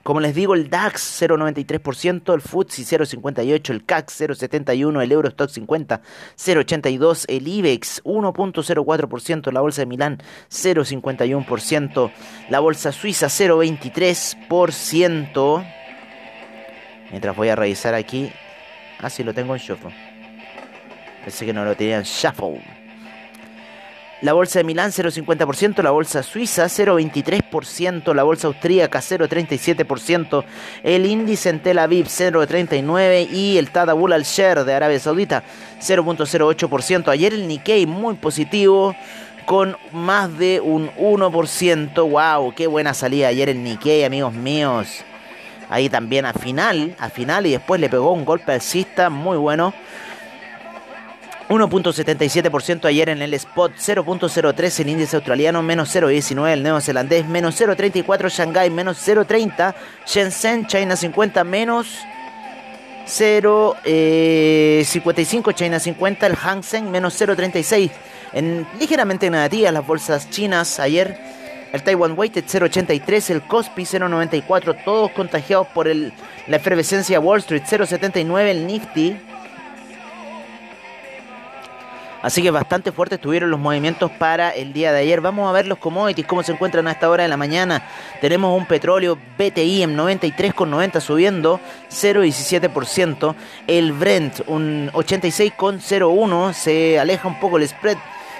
Como 0.04 0.22
les 0.22 0.34
digo, 0.34 0.54
el 0.54 0.70
DAX 0.70 1.22
0,93%, 1.22 2.34
el 2.34 2.40
FTSE 2.40 2.98
0,58%, 2.98 3.72
el 3.72 3.84
CAC 3.84 4.10
0,71%, 4.10 5.04
el 5.04 5.12
Eurostock 5.12 5.50
50 5.50 6.02
0,82%, 6.38 7.26
el 7.28 7.46
IBEX 7.46 8.02
1,04%, 8.06 9.52
la 9.52 9.60
bolsa 9.60 9.82
de 9.82 9.86
Milán 9.86 10.24
0,51%, 10.50 12.12
la 12.50 12.62
bolsa 12.62 12.94
suiza 12.94 13.28
0,23%. 13.28 15.74
Mientras 17.12 17.36
voy 17.36 17.50
a 17.50 17.58
revisar 17.58 17.94
aquí, 17.94 18.32
ah, 19.00 19.10
sí 19.10 19.24
lo 19.24 19.34
tengo 19.34 19.56
en 19.56 19.62
shuffle. 19.62 19.94
Pensé 21.24 21.46
que 21.46 21.54
no 21.54 21.66
lo 21.66 21.76
tenía 21.76 21.98
en 21.98 22.04
shuffle. 22.04 22.62
La 24.22 24.34
bolsa 24.34 24.58
de 24.58 24.64
Milán 24.64 24.90
0,50%, 24.90 25.84
la 25.84 25.92
bolsa 25.92 26.24
suiza 26.24 26.66
0,23%, 26.66 28.16
la 28.16 28.24
bolsa 28.24 28.48
austríaca 28.48 28.98
0,37%, 28.98 30.44
el 30.82 31.06
índice 31.06 31.50
en 31.50 31.60
Tel 31.60 31.78
Aviv 31.78 32.08
0,39% 32.08 33.30
y 33.32 33.60
el 33.60 33.70
Tadabul 33.70 34.14
al-Sher 34.14 34.64
de 34.64 34.74
Arabia 34.74 35.00
Saudita 35.00 35.44
0,08%. 35.80 37.10
Ayer 37.10 37.36
el 37.36 37.48
Nikkei 37.48 37.86
muy 37.86 38.16
positivo 38.16 38.96
con 39.46 39.78
más 39.92 40.36
de 40.36 40.62
un 40.62 40.90
1%. 40.96 42.10
¡Wow! 42.10 42.56
¡Qué 42.56 42.66
buena 42.66 42.96
salida 42.96 43.28
ayer 43.28 43.50
el 43.50 43.64
Nikkei, 43.64 44.04
amigos 44.04 44.34
míos! 44.34 45.06
Ahí 45.70 45.90
también 45.90 46.26
a 46.26 46.34
final, 46.34 46.96
a 47.00 47.10
final 47.10 47.46
y 47.46 47.52
después 47.52 47.82
le 47.82 47.90
pegó 47.90 48.14
un 48.14 48.26
golpe 48.26 48.54
alcista 48.54 49.10
muy 49.10 49.38
bueno 49.38 49.74
1.77% 51.50 52.86
ayer 52.86 53.10
en 53.10 53.22
el 53.22 53.34
spot, 53.34 53.74
0.03 53.78 54.80
el 54.82 54.90
índice 54.90 55.16
australiano, 55.16 55.64
menos 55.64 55.96
0.19 55.96 56.52
el 56.52 56.62
neozelandés, 56.64 57.26
menos 57.26 57.60
0.34 57.60 58.30
Shanghai, 58.30 58.70
menos 58.70 58.98
0.30 59.08 59.74
Shenzhen, 60.06 60.68
China 60.68 60.98
50, 60.98 61.44
menos 61.46 61.88
0.55 63.06 63.82
eh, 63.86 65.54
China 65.54 65.80
50, 65.80 66.28
el 66.28 66.36
Hang 66.36 66.64
Seng, 66.64 66.92
menos 66.92 67.20
0.36. 67.20 67.92
En, 68.34 68.68
ligeramente 68.78 69.30
negativas 69.30 69.72
las 69.72 69.88
bolsas 69.88 70.30
chinas 70.30 70.82
ayer. 70.82 71.37
El 71.74 71.84
Taiwan 71.84 72.18
Weighted 72.18 72.46
0.83, 72.46 73.30
el 73.32 73.42
Kospi 73.42 73.84
0.94, 73.84 74.84
todos 74.84 75.12
contagiados 75.12 75.68
por 75.68 75.88
el, 75.88 76.14
la 76.48 76.58
efervescencia 76.58 77.20
Wall 77.20 77.40
Street 77.40 77.64
0.79, 77.68 78.50
el 78.50 78.68
Nifty 78.68 79.18
Así 82.22 82.42
que 82.42 82.52
bastante 82.52 82.92
fuertes 82.92 83.20
estuvieron 83.20 83.52
los 83.52 83.60
movimientos 83.60 84.12
para 84.12 84.50
el 84.50 84.74
día 84.74 84.92
de 84.92 85.00
ayer. 85.00 85.22
Vamos 85.22 85.48
a 85.48 85.54
ver 85.54 85.68
los 85.68 85.78
commodities, 85.78 86.26
cómo 86.26 86.42
se 86.44 86.52
encuentran 86.52 86.88
a 86.88 86.92
esta 86.92 87.10
hora 87.10 87.24
de 87.24 87.30
la 87.30 87.38
mañana. 87.38 87.84
Tenemos 88.20 88.58
un 88.58 88.66
petróleo 88.66 89.18
BTI 89.38 89.84
en 89.84 89.96
93,90 89.96 91.00
subiendo 91.00 91.60
0,17%. 91.90 93.36
El 93.68 93.94
Brent 93.94 94.42
un 94.48 94.90
86,01 94.94 96.54
se 96.54 97.00
aleja 97.00 97.28
un 97.28 97.40
poco 97.40 97.58
el 97.58 97.68
spread. 97.68 97.98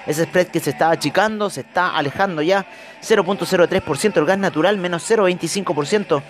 Ese 0.08 0.24
spread 0.24 0.48
que 0.48 0.60
se 0.60 0.70
estaba 0.70 0.94
achicando 0.94 1.50
se 1.50 1.62
está 1.62 1.96
alejando 1.96 2.42
ya 2.42 2.66
0.03%. 3.02 4.18
El 4.18 4.26
gas 4.26 4.38
natural 4.38 4.78
menos 4.78 5.10
0.25%. 5.10 6.24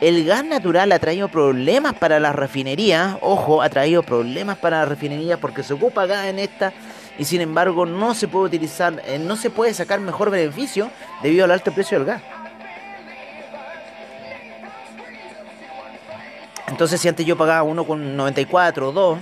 El 0.00 0.24
gas 0.24 0.44
natural 0.44 0.92
ha 0.92 0.98
traído 0.98 1.28
problemas 1.28 1.94
para 1.94 2.20
la 2.20 2.32
refinería. 2.32 3.18
Ojo, 3.20 3.62
ha 3.62 3.68
traído 3.68 4.02
problemas 4.02 4.56
para 4.56 4.78
la 4.78 4.84
refinería 4.86 5.38
porque 5.38 5.62
se 5.62 5.74
ocupa 5.74 6.06
gas 6.06 6.26
en 6.26 6.38
esta 6.38 6.72
y 7.18 7.24
sin 7.24 7.40
embargo 7.40 7.84
no 7.84 8.14
se 8.14 8.28
puede 8.28 8.46
utilizar, 8.46 9.02
eh, 9.04 9.18
no 9.18 9.36
se 9.36 9.50
puede 9.50 9.74
sacar 9.74 10.00
mejor 10.00 10.30
beneficio 10.30 10.90
debido 11.20 11.44
al 11.44 11.50
alto 11.50 11.72
precio 11.72 11.98
del 11.98 12.06
gas. 12.06 12.22
Entonces 16.68 17.00
si 17.00 17.08
antes 17.08 17.26
yo 17.26 17.36
pagaba 17.36 17.68
1,94 17.68 18.82
o 18.82 18.92
2, 18.92 19.18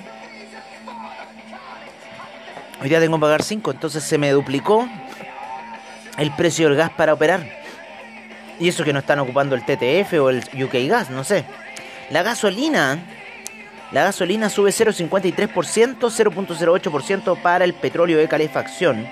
hoy 2.81 2.89
día 2.89 3.01
tengo 3.01 3.17
que 3.17 3.21
pagar 3.21 3.43
5, 3.43 3.71
entonces 3.71 4.05
se 4.05 4.19
me 4.19 4.31
duplicó 4.31 4.89
el 6.19 6.31
precio 6.33 6.69
del 6.69 6.77
gas 6.77 6.91
para 6.91 7.13
operar. 7.15 7.47
Y 8.59 8.69
eso 8.69 8.85
que 8.85 8.93
no 8.93 9.01
están 9.01 9.19
ocupando 9.19 9.55
el 9.55 9.65
TTF 9.65 10.15
o 10.15 10.31
el 10.31 10.39
UK 10.63 10.89
Gas, 10.89 11.11
no 11.11 11.25
sé. 11.25 11.45
La 12.11 12.23
gasolina, 12.23 12.99
la 13.93 14.05
gasolina 14.05 14.49
sube 14.49 14.71
0,53%, 14.71 15.99
0,08% 15.99 17.43
para 17.43 17.65
el 17.65 17.75
petróleo 17.75 18.19
de 18.19 18.29
calefacción. 18.29 19.07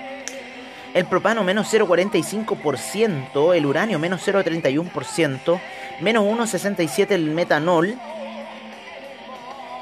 El 0.93 1.05
propano 1.05 1.43
menos 1.43 1.71
0,45%, 1.73 3.53
el 3.53 3.65
uranio 3.65 3.99
menos 3.99 4.25
0,31%, 4.25 5.59
menos 5.99 6.23
1,67% 6.23 7.11
el 7.11 7.31
metanol 7.31 7.95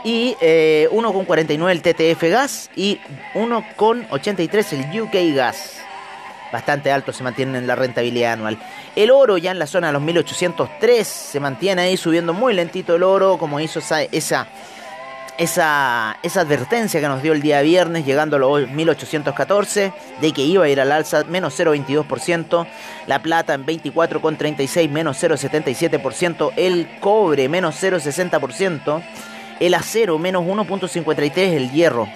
y 0.03 0.35
1,49 0.35 1.69
eh, 1.69 1.71
el 1.71 1.81
TTF 1.81 2.23
gas 2.29 2.69
y 2.75 2.99
1,83 3.33 4.73
el 4.73 5.01
UK 5.01 5.35
gas 5.35 5.83
bastante 6.53 6.91
alto 6.91 7.11
se 7.11 7.23
mantienen 7.23 7.55
en 7.55 7.67
la 7.67 7.75
rentabilidad 7.75 8.33
anual. 8.33 8.59
El 8.95 9.09
oro 9.09 9.39
ya 9.39 9.49
en 9.49 9.57
la 9.57 9.65
zona 9.65 9.87
de 9.87 9.93
los 9.93 10.03
1803 10.03 11.05
se 11.07 11.39
mantiene 11.39 11.81
ahí 11.81 11.97
subiendo 11.97 12.31
muy 12.31 12.53
lentito 12.53 12.95
el 12.95 13.01
oro, 13.01 13.39
como 13.39 13.59
hizo 13.59 13.79
esa, 13.79 14.03
esa, 14.03 14.47
esa, 15.39 16.19
esa 16.21 16.41
advertencia 16.41 17.01
que 17.01 17.07
nos 17.07 17.23
dio 17.23 17.33
el 17.33 17.41
día 17.41 17.59
viernes, 17.63 18.05
llegando 18.05 18.35
a 18.35 18.39
los 18.39 18.69
1814, 18.69 19.93
de 20.21 20.31
que 20.31 20.43
iba 20.43 20.65
a 20.65 20.69
ir 20.69 20.79
al 20.79 20.91
alza, 20.91 21.23
menos 21.23 21.59
0,22%, 21.59 22.67
la 23.07 23.19
plata 23.23 23.55
en 23.55 23.65
24,36, 23.65 24.89
menos 24.91 25.23
0,77%, 25.23 26.53
el 26.55 26.87
cobre, 26.99 27.49
menos 27.49 27.81
0,60%, 27.81 29.01
el 29.67 29.75
acero, 29.75 30.19
menos 30.19 30.43
1,53, 30.43 31.37
el 31.37 31.71
hierro. 31.71 32.09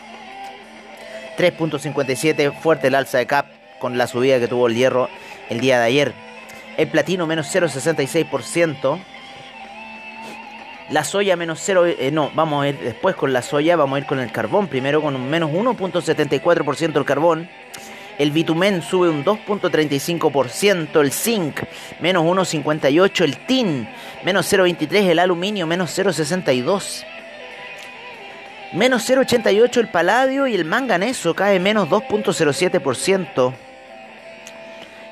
3.57, 1.37 2.53
fuerte 2.59 2.87
el 2.87 2.95
alza 2.95 3.19
de 3.19 3.25
CAP 3.25 3.45
con 3.79 3.97
la 3.97 4.07
subida 4.07 4.37
que 4.37 4.49
tuvo 4.49 4.67
el 4.67 4.75
hierro 4.75 5.07
el 5.49 5.61
día 5.61 5.79
de 5.79 5.85
ayer. 5.85 6.13
El 6.75 6.89
platino 6.89 7.25
menos 7.25 7.53
0,66%. 7.55 8.99
La 10.89 11.05
soya 11.05 11.37
menos 11.37 11.59
0, 11.63 11.85
eh, 11.85 12.11
no, 12.11 12.31
vamos 12.33 12.65
a 12.65 12.69
ir 12.69 12.79
después 12.79 13.15
con 13.15 13.31
la 13.31 13.41
soya, 13.41 13.77
vamos 13.77 13.95
a 13.95 13.99
ir 13.99 14.05
con 14.05 14.19
el 14.19 14.31
carbón, 14.31 14.67
primero 14.67 15.01
con 15.01 15.15
un 15.15 15.29
menos 15.29 15.49
1.74% 15.51 16.97
el 16.97 17.05
carbón. 17.05 17.49
El 18.17 18.31
bitumen 18.31 18.81
sube 18.81 19.09
un 19.09 19.23
2.35%, 19.23 20.99
el 20.99 21.11
zinc 21.13 21.61
menos 22.01 22.23
1.58%, 22.25 23.23
el 23.23 23.37
tin 23.45 23.87
menos 24.25 24.51
0.23%, 24.51 25.09
el 25.09 25.19
aluminio 25.19 25.65
menos 25.65 25.97
0.62%. 25.97 27.16
Menos 28.73 29.09
0.88 29.09 29.77
el 29.77 29.89
paladio 29.89 30.47
y 30.47 30.55
el 30.55 30.65
manganeso 30.65 31.33
cae 31.33 31.59
menos 31.59 31.89
2.07% 31.89 33.53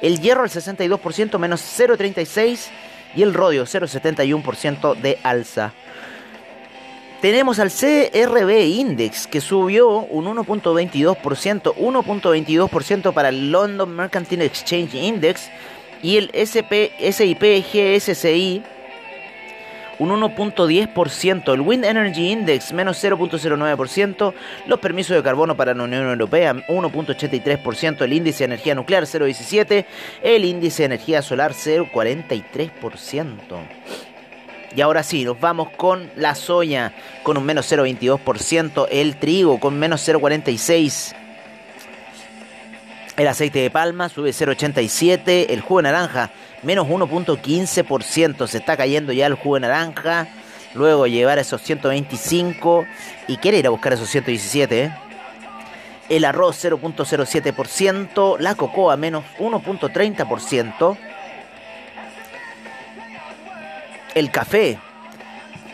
el 0.01 0.19
hierro 0.19 0.43
al 0.43 0.49
62%, 0.49 1.37
menos 1.39 1.61
0,36% 1.61 2.69
y 3.15 3.23
el 3.23 3.33
rodio 3.33 3.63
0,71% 3.63 4.95
de 4.95 5.17
alza. 5.23 5.73
Tenemos 7.21 7.59
al 7.59 7.71
CRB 7.71 8.65
Index 8.65 9.25
que 9.25 9.41
subió 9.41 9.89
un 9.89 10.25
1.22%, 10.25 11.73
1.22% 11.75 13.13
para 13.13 13.29
el 13.29 13.51
London 13.51 13.95
Mercantile 13.95 14.45
Exchange 14.45 14.93
Index 14.93 15.49
y 16.03 16.17
el 16.17 16.29
SP, 16.35 16.93
SIP 16.99 17.41
GSCI 17.73 18.63
un 19.99 20.09
1.10%, 20.09 21.53
el 21.53 21.61
Wind 21.61 21.85
Energy 21.85 22.31
Index 22.31 22.73
menos 22.73 23.03
0.09%, 23.03 24.33
los 24.67 24.79
permisos 24.79 25.15
de 25.15 25.23
carbono 25.23 25.55
para 25.55 25.73
la 25.73 25.83
Unión 25.83 26.09
Europea 26.09 26.53
1.83%, 26.53 28.01
el 28.01 28.13
índice 28.13 28.39
de 28.39 28.45
energía 28.45 28.75
nuclear 28.75 29.03
0.17%, 29.03 29.85
el 30.21 30.45
índice 30.45 30.83
de 30.83 30.85
energía 30.85 31.21
solar 31.21 31.53
0.43%. 31.53 33.31
Y 34.75 34.81
ahora 34.81 35.03
sí, 35.03 35.23
nos 35.23 35.39
vamos 35.39 35.69
con 35.77 36.11
la 36.17 36.35
soya 36.35 36.93
con 37.23 37.37
un 37.37 37.45
menos 37.45 37.71
0.22%, 37.71 38.87
el 38.91 39.15
trigo 39.17 39.59
con 39.59 39.79
menos 39.79 40.07
0.46%. 40.07 41.24
El 43.17 43.29
aceite 43.29 43.59
de 43.59 43.69
palma 43.69 44.09
sube 44.09 44.31
0,87. 44.31 45.45
El 45.49 45.61
jugo 45.61 45.79
de 45.79 45.83
naranja 45.83 46.31
menos 46.63 46.87
1.15%. 46.87 48.47
Se 48.47 48.57
está 48.57 48.75
cayendo 48.75 49.13
ya 49.13 49.27
el 49.27 49.35
jugo 49.35 49.55
de 49.55 49.61
naranja. 49.61 50.27
Luego 50.73 51.07
llevar 51.07 51.39
esos 51.39 51.61
125 51.61 52.85
y 53.27 53.37
quiere 53.37 53.59
ir 53.59 53.67
a 53.67 53.69
buscar 53.69 53.93
esos 53.93 54.09
117. 54.09 54.83
¿eh? 54.83 54.97
El 56.09 56.25
arroz 56.25 56.63
0.07%. 56.65 58.37
La 58.39 58.55
cocoa 58.55 58.97
menos 58.97 59.23
1.30%. 59.39 60.97
El 64.13 64.31
café 64.31 64.77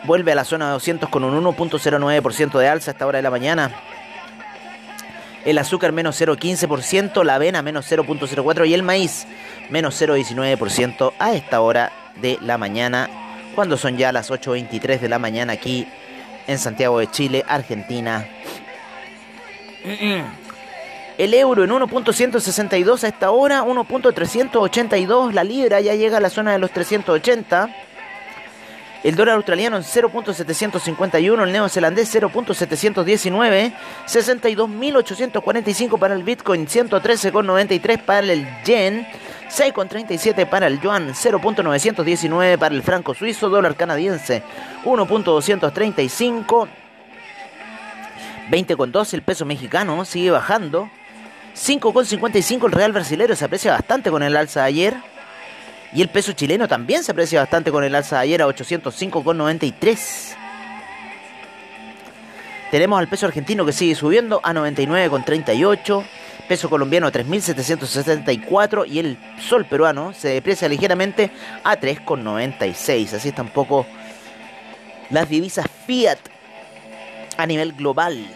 vuelve 0.04 0.30
a 0.30 0.36
la 0.36 0.44
zona 0.44 0.66
de 0.66 0.72
200 0.74 1.08
con 1.08 1.24
un 1.24 1.44
1.09% 1.44 2.58
de 2.58 2.68
alza 2.68 2.90
a 2.90 2.92
esta 2.92 3.06
hora 3.06 3.18
de 3.18 3.22
la 3.22 3.30
mañana 3.30 3.72
el 5.44 5.58
azúcar 5.58 5.92
menos 5.92 6.20
0,15%, 6.20 7.24
la 7.24 7.36
avena 7.36 7.62
menos 7.62 7.90
0,04% 7.90 8.68
y 8.68 8.74
el 8.74 8.82
maíz 8.82 9.26
menos 9.70 10.00
0,19% 10.00 11.12
a 11.18 11.34
esta 11.34 11.60
hora 11.60 11.92
de 12.20 12.38
la 12.40 12.58
mañana, 12.58 13.08
cuando 13.54 13.76
son 13.76 13.96
ya 13.96 14.12
las 14.12 14.30
8.23 14.30 15.00
de 15.00 15.08
la 15.08 15.18
mañana 15.18 15.54
aquí 15.54 15.86
en 16.46 16.58
Santiago 16.58 16.98
de 16.98 17.10
Chile, 17.10 17.44
Argentina. 17.48 18.26
El 21.18 21.34
euro 21.34 21.64
en 21.64 21.70
1.162 21.70 23.04
a 23.04 23.08
esta 23.08 23.30
hora, 23.30 23.62
1.382, 23.64 25.32
la 25.32 25.44
libra 25.44 25.80
ya 25.80 25.94
llega 25.94 26.18
a 26.18 26.20
la 26.20 26.30
zona 26.30 26.52
de 26.52 26.58
los 26.58 26.70
380. 26.70 27.68
El 29.02 29.16
dólar 29.16 29.34
australiano 29.34 29.76
en 29.76 29.82
0.751, 29.82 31.42
el 31.42 31.52
neozelandés 31.52 32.14
0.719, 32.14 33.74
62.845 34.06 35.98
para 35.98 36.14
el 36.14 36.22
Bitcoin, 36.22 36.68
113.93 36.68 38.00
para 38.00 38.20
el 38.32 38.46
yen, 38.64 39.04
6.37 39.50 40.48
para 40.48 40.68
el 40.68 40.80
yuan, 40.80 41.14
0.919 41.14 42.58
para 42.58 42.74
el 42.74 42.82
franco 42.84 43.12
suizo, 43.12 43.48
dólar 43.48 43.74
canadiense 43.74 44.44
1.235, 44.84 46.68
20.12 48.50 49.14
el 49.14 49.22
peso 49.22 49.44
mexicano, 49.44 50.04
sigue 50.04 50.30
bajando, 50.30 50.88
5.55 51.56 52.66
el 52.66 52.72
real 52.72 52.92
brasileño, 52.92 53.34
se 53.34 53.46
aprecia 53.46 53.72
bastante 53.72 54.12
con 54.12 54.22
el 54.22 54.36
alza 54.36 54.60
de 54.60 54.66
ayer. 54.66 55.11
Y 55.94 56.00
el 56.00 56.08
peso 56.08 56.32
chileno 56.32 56.68
también 56.68 57.04
se 57.04 57.12
aprecia 57.12 57.40
bastante 57.40 57.70
con 57.70 57.84
el 57.84 57.94
alza 57.94 58.16
de 58.16 58.22
ayer 58.22 58.42
a 58.42 58.46
805,93. 58.46 60.36
Tenemos 62.70 62.98
al 62.98 63.08
peso 63.08 63.26
argentino 63.26 63.66
que 63.66 63.72
sigue 63.72 63.94
subiendo 63.94 64.40
a 64.42 64.54
99,38. 64.54 66.04
Peso 66.48 66.70
colombiano 66.70 67.06
a 67.06 67.12
3.774 67.12 68.86
y 68.88 68.98
el 68.98 69.18
sol 69.38 69.66
peruano 69.66 70.14
se 70.14 70.28
deprecia 70.28 70.68
ligeramente 70.68 71.30
a 71.62 71.78
3,96. 71.78 73.12
Así 73.12 73.28
está 73.28 73.42
un 73.42 73.50
poco 73.50 73.86
las 75.10 75.28
divisas 75.28 75.66
Fiat 75.86 76.18
a 77.36 77.46
nivel 77.46 77.74
global. 77.74 78.26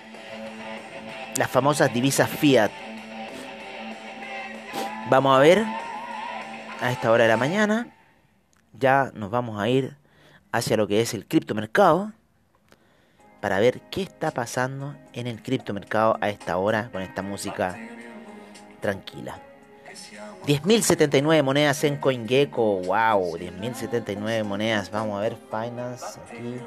Las 1.36 1.50
famosas 1.50 1.92
divisas 1.94 2.28
Fiat. 2.28 2.70
Vamos 5.08 5.36
a 5.36 5.40
ver 5.40 5.85
a 6.80 6.92
esta 6.92 7.10
hora 7.10 7.24
de 7.24 7.28
la 7.28 7.36
mañana 7.36 7.94
ya 8.78 9.10
nos 9.14 9.30
vamos 9.30 9.60
a 9.60 9.68
ir 9.68 9.96
hacia 10.52 10.76
lo 10.76 10.86
que 10.86 11.00
es 11.00 11.14
el 11.14 11.26
criptomercado 11.26 12.12
para 13.40 13.58
ver 13.58 13.80
qué 13.90 14.02
está 14.02 14.30
pasando 14.30 14.96
en 15.12 15.26
el 15.26 15.42
criptomercado 15.42 16.18
a 16.20 16.28
esta 16.28 16.56
hora 16.56 16.90
con 16.92 17.02
esta 17.02 17.22
música 17.22 17.76
tranquila. 18.80 19.40
10.079 20.46 21.42
monedas 21.42 21.82
en 21.84 21.96
CoinGecko, 21.96 22.82
wow, 22.82 23.36
10.079 23.36 24.44
monedas. 24.44 24.90
Vamos 24.90 25.18
a 25.18 25.22
ver 25.22 25.36
Finance 25.50 26.20
aquí. 26.20 26.60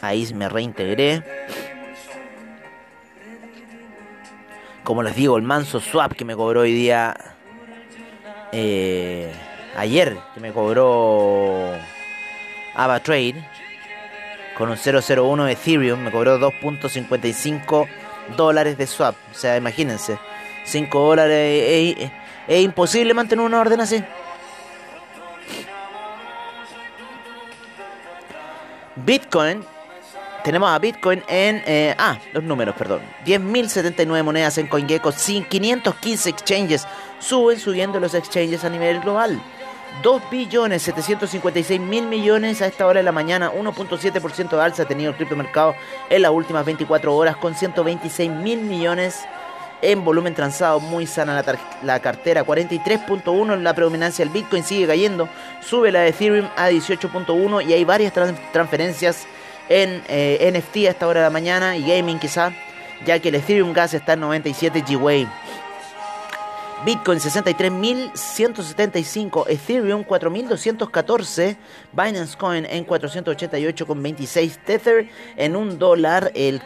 Ahí 0.00 0.34
me 0.34 0.48
reintegré. 0.48 1.22
Como 4.84 5.02
les 5.02 5.14
digo, 5.14 5.36
el 5.36 5.42
manso 5.42 5.80
swap 5.80 6.12
que 6.12 6.24
me 6.24 6.34
cobró 6.34 6.60
hoy 6.60 6.72
día, 6.72 7.16
eh, 8.52 9.32
ayer, 9.76 10.16
que 10.34 10.40
me 10.40 10.52
cobró 10.52 11.72
AvaTrade, 12.74 13.46
con 14.56 14.70
un 14.70 14.76
001 14.76 15.48
Ethereum, 15.48 16.00
me 16.00 16.10
cobró 16.10 16.38
2.55 16.38 17.88
dólares 18.36 18.76
de 18.76 18.86
swap. 18.86 19.14
O 19.30 19.34
sea, 19.34 19.56
imagínense, 19.56 20.18
5 20.64 21.00
dólares, 21.00 22.10
es 22.48 22.62
imposible 22.62 23.14
mantener 23.14 23.44
una 23.44 23.60
orden 23.60 23.80
así. 23.80 24.02
Bitcoin 28.96 29.64
tenemos 30.44 30.70
a 30.70 30.78
Bitcoin 30.78 31.22
en... 31.28 31.62
Eh, 31.66 31.94
ah, 31.98 32.18
los 32.32 32.42
números, 32.42 32.74
perdón. 32.76 33.00
10.079 33.24 34.22
monedas 34.22 34.58
en 34.58 34.66
CoinGecko, 34.66 35.12
515 35.12 36.30
exchanges. 36.30 36.86
Suben 37.18 37.58
subiendo 37.58 38.00
los 38.00 38.14
exchanges 38.14 38.64
a 38.64 38.70
nivel 38.70 39.00
global. 39.00 39.40
2 40.02 40.22
billones 40.30 40.82
756 40.82 41.80
mil 41.80 42.06
millones 42.06 42.62
a 42.62 42.66
esta 42.66 42.86
hora 42.86 43.00
de 43.00 43.04
la 43.04 43.12
mañana, 43.12 43.52
1.7% 43.52 44.50
de 44.50 44.62
alza 44.62 44.84
ha 44.84 44.86
tenido 44.86 45.10
el 45.10 45.16
criptomercado 45.16 45.74
en 46.08 46.22
las 46.22 46.30
últimas 46.30 46.64
24 46.64 47.14
horas 47.14 47.36
con 47.36 47.54
126 47.54 48.30
mil 48.30 48.60
millones 48.60 49.20
en 49.82 50.04
volumen 50.04 50.34
transado, 50.34 50.80
muy 50.80 51.06
sana 51.06 51.34
la, 51.34 51.58
la 51.82 52.00
cartera, 52.00 52.46
43.1 52.46 53.58
la 53.58 53.74
predominancia 53.74 54.24
del 54.24 54.32
Bitcoin 54.32 54.62
sigue 54.64 54.86
cayendo, 54.86 55.28
sube 55.60 55.92
la 55.92 56.00
de 56.00 56.08
Ethereum 56.08 56.48
a 56.56 56.70
18.1 56.70 57.66
y 57.66 57.72
hay 57.72 57.84
varias 57.84 58.12
transferencias 58.52 59.26
en 59.72 60.04
eh, 60.08 60.52
NFT 60.52 60.86
a 60.86 60.90
esta 60.90 61.08
hora 61.08 61.20
de 61.20 61.26
la 61.26 61.30
mañana 61.30 61.78
y 61.78 61.86
gaming 61.86 62.18
quizá, 62.18 62.52
ya 63.06 63.18
que 63.18 63.30
el 63.30 63.36
Ethereum 63.36 63.72
Gas 63.72 63.94
está 63.94 64.12
en 64.12 64.20
97 64.20 64.84
GWay. 64.86 65.26
Bitcoin 66.84 67.18
63.175, 67.20 69.46
Ethereum 69.48 70.04
4.214, 70.04 71.56
Binance 71.92 72.36
Coin 72.36 72.66
en 72.66 72.84
488,26, 72.84 74.58
Tether. 74.64 75.08
En 75.36 75.54
un 75.56 75.78
dólar, 75.78 76.32
el, 76.34 76.60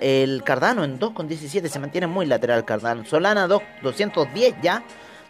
el 0.00 0.42
Cardano 0.42 0.82
en 0.84 0.98
2,17, 0.98 1.68
se 1.68 1.78
mantiene 1.78 2.08
muy 2.08 2.26
lateral 2.26 2.64
Cardano, 2.64 3.04
Solana 3.06 3.46
2, 3.46 3.62
210 3.82 4.56
ya, 4.60 4.82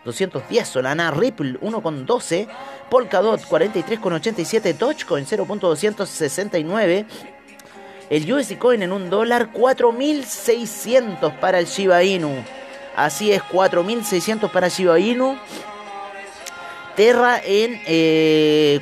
210 0.04 0.66
Solana, 0.66 1.10
Ripple 1.10 1.58
1,12, 1.60 2.46
Polkadot 2.88 3.42
43,87, 3.42 4.76
Dogecoin 4.76 5.26
0.269, 5.26 7.04
el 8.08 8.32
USD 8.32 8.56
Coin 8.58 8.82
en 8.82 8.92
un 8.92 9.10
dólar 9.10 9.52
4.600 9.52 11.38
para 11.38 11.58
el 11.58 11.66
Shiba 11.66 12.02
Inu. 12.02 12.42
Así 12.96 13.30
es, 13.32 13.42
4.600 13.42 14.50
para 14.50 14.68
Shiba 14.68 14.98
Inu. 14.98 15.36
Terra 16.96 17.40
en 17.44 17.80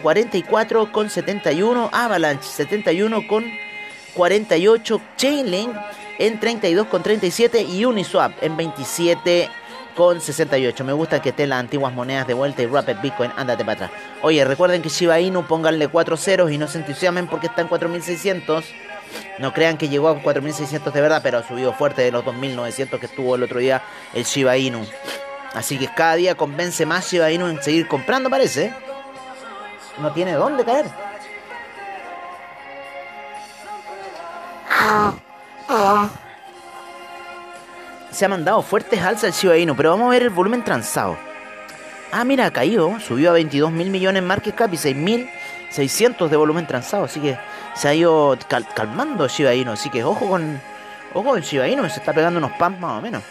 44,71, 0.03 1.85
eh, 1.85 1.89
Avalanche 1.93 2.49
71,48, 2.49 5.01
Chainlink 5.17 5.77
en 6.19 6.41
32,37 6.41 7.69
y 7.69 7.85
Uniswap 7.85 8.33
en 8.43 8.57
27 8.57 9.51
con 9.99 10.21
68. 10.21 10.85
Me 10.85 10.93
gusta 10.93 11.21
que 11.21 11.31
estén 11.31 11.49
las 11.49 11.59
antiguas 11.59 11.93
monedas 11.93 12.25
de 12.29 12.33
vuelta 12.33 12.63
y 12.63 12.67
Rapid 12.67 12.99
Bitcoin, 13.03 13.33
ándate 13.37 13.65
para 13.65 13.87
atrás. 13.87 13.91
Oye, 14.23 14.45
recuerden 14.45 14.81
que 14.81 14.91
Shiba 14.91 15.19
Inu 15.19 15.43
pónganle 15.43 15.89
4 15.89 16.17
ceros 16.17 16.53
y 16.53 16.57
no 16.57 16.69
se 16.69 16.79
entusiasmen 16.79 17.27
porque 17.27 17.49
está 17.49 17.63
en 17.63 17.67
4600. 17.67 18.65
No 19.41 19.53
crean 19.53 19.77
que 19.77 19.89
llegó 19.89 20.09
a 20.09 20.23
4600 20.23 20.95
de 20.95 21.01
verdad, 21.01 21.21
pero 21.21 21.39
ha 21.39 21.43
subido 21.43 21.73
fuerte 21.73 22.03
de 22.03 22.13
los 22.13 22.25
2900 22.25 23.01
que 23.01 23.07
estuvo 23.07 23.35
el 23.35 23.43
otro 23.43 23.59
día 23.59 23.83
el 24.15 24.23
Shiba 24.23 24.57
Inu. 24.57 24.87
Así 25.53 25.77
que 25.77 25.89
cada 25.89 26.15
día 26.15 26.37
convence 26.37 26.87
más 26.87 27.11
Shiba 27.11 27.33
Inu 27.33 27.49
en 27.49 27.61
seguir 27.61 27.89
comprando, 27.89 28.31
parece. 28.31 28.73
No 30.01 30.13
tiene 30.13 30.35
dónde 30.35 30.65
caer. 30.65 30.87
Se 38.11 38.25
ha 38.25 38.29
mandado 38.29 38.63
fuertes 38.63 39.01
alzas 39.03 39.25
el 39.25 39.33
Shiba 39.33 39.59
Inu, 39.59 39.77
pero 39.77 39.91
vamos 39.91 40.07
a 40.07 40.11
ver 40.11 40.23
el 40.23 40.31
volumen 40.31 40.65
transado. 40.65 41.17
Ah, 42.11 42.25
mira, 42.25 42.47
ha 42.47 42.51
caído. 42.51 42.99
Subió 43.01 43.31
a 43.31 43.33
22 43.35 43.71
mil 43.71 43.91
millones 43.91 44.23
en 44.23 44.27
market 44.27 44.55
cap 44.55 44.73
y 44.73 44.77
6.600 44.77 46.29
de 46.29 46.37
volumen 46.37 46.67
transado. 46.67 47.05
Así 47.05 47.21
que 47.21 47.39
se 47.75 47.89
ha 47.89 47.95
ido 47.95 48.37
calmando 48.75 49.29
Shiba 49.29 49.55
Inu. 49.55 49.73
Así 49.73 49.91
que 49.91 50.05
ojo 50.05 50.29
con, 50.29 50.61
ojo 51.13 51.31
con 51.31 51.41
Shiba 51.41 51.69
Inu. 51.69 51.89
Se 51.91 52.01
está 52.01 52.13
pegando 52.13 52.39
unos 52.39 52.53
pumps 52.53 52.81
más 52.81 52.99
o 52.99 53.03
menos. 53.03 53.23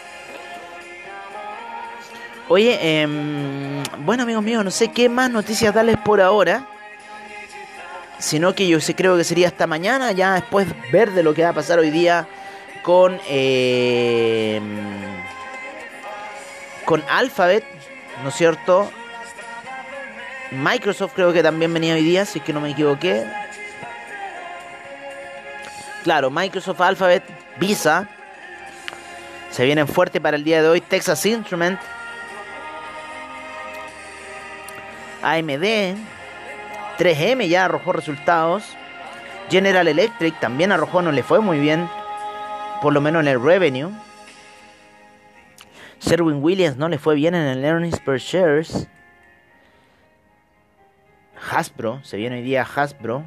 Oye, 2.50 2.78
eh, 2.80 3.06
bueno 3.98 4.22
amigos 4.22 4.42
míos, 4.42 4.64
no 4.64 4.70
sé 4.70 4.88
qué 4.88 5.10
más 5.10 5.30
noticias 5.30 5.74
darles 5.74 5.98
por 5.98 6.20
ahora. 6.20 6.66
Sino 8.18 8.54
que 8.54 8.66
yo 8.66 8.78
creo 8.96 9.16
que 9.16 9.24
sería 9.24 9.48
hasta 9.48 9.66
mañana, 9.66 10.12
ya 10.12 10.34
después 10.34 10.66
ver 10.90 11.12
de 11.12 11.22
lo 11.22 11.34
que 11.34 11.42
va 11.44 11.50
a 11.50 11.52
pasar 11.52 11.78
hoy 11.78 11.90
día 11.90 12.26
con... 12.82 13.20
Eh, 13.28 14.60
con 16.84 17.04
Alphabet, 17.10 17.64
¿no 18.22 18.30
es 18.30 18.34
cierto? 18.34 18.90
Microsoft 20.50 21.12
creo 21.14 21.32
que 21.34 21.42
también 21.42 21.72
venía 21.74 21.94
hoy 21.94 22.02
día, 22.02 22.24
si 22.24 22.38
es 22.38 22.44
que 22.44 22.54
no 22.54 22.60
me 22.60 22.70
equivoqué. 22.70 23.26
Claro, 26.02 26.30
Microsoft, 26.30 26.80
Alphabet, 26.80 27.22
Visa. 27.58 28.08
Se 29.50 29.64
vienen 29.64 29.86
fuerte 29.86 30.20
para 30.20 30.36
el 30.36 30.44
día 30.44 30.62
de 30.62 30.68
hoy. 30.68 30.80
Texas 30.80 31.26
Instrument. 31.26 31.78
AMD. 35.22 35.96
3M 36.98 37.48
ya 37.48 37.66
arrojó 37.66 37.92
resultados. 37.92 38.64
General 39.50 39.86
Electric 39.86 40.38
también 40.40 40.72
arrojó, 40.72 41.02
no 41.02 41.12
le 41.12 41.22
fue 41.22 41.40
muy 41.40 41.58
bien. 41.58 41.88
Por 42.80 42.92
lo 42.92 43.00
menos 43.00 43.22
en 43.22 43.28
el 43.28 43.42
revenue. 43.42 43.90
Sherwin 46.00 46.42
Williams 46.42 46.76
no 46.76 46.88
le 46.88 46.98
fue 46.98 47.16
bien 47.16 47.34
en 47.34 47.46
el 47.46 47.64
earnings 47.64 47.98
per 48.00 48.18
shares. 48.18 48.86
Hasbro, 51.50 52.00
se 52.04 52.16
viene 52.16 52.36
hoy 52.36 52.42
día 52.42 52.62
Hasbro. 52.62 53.24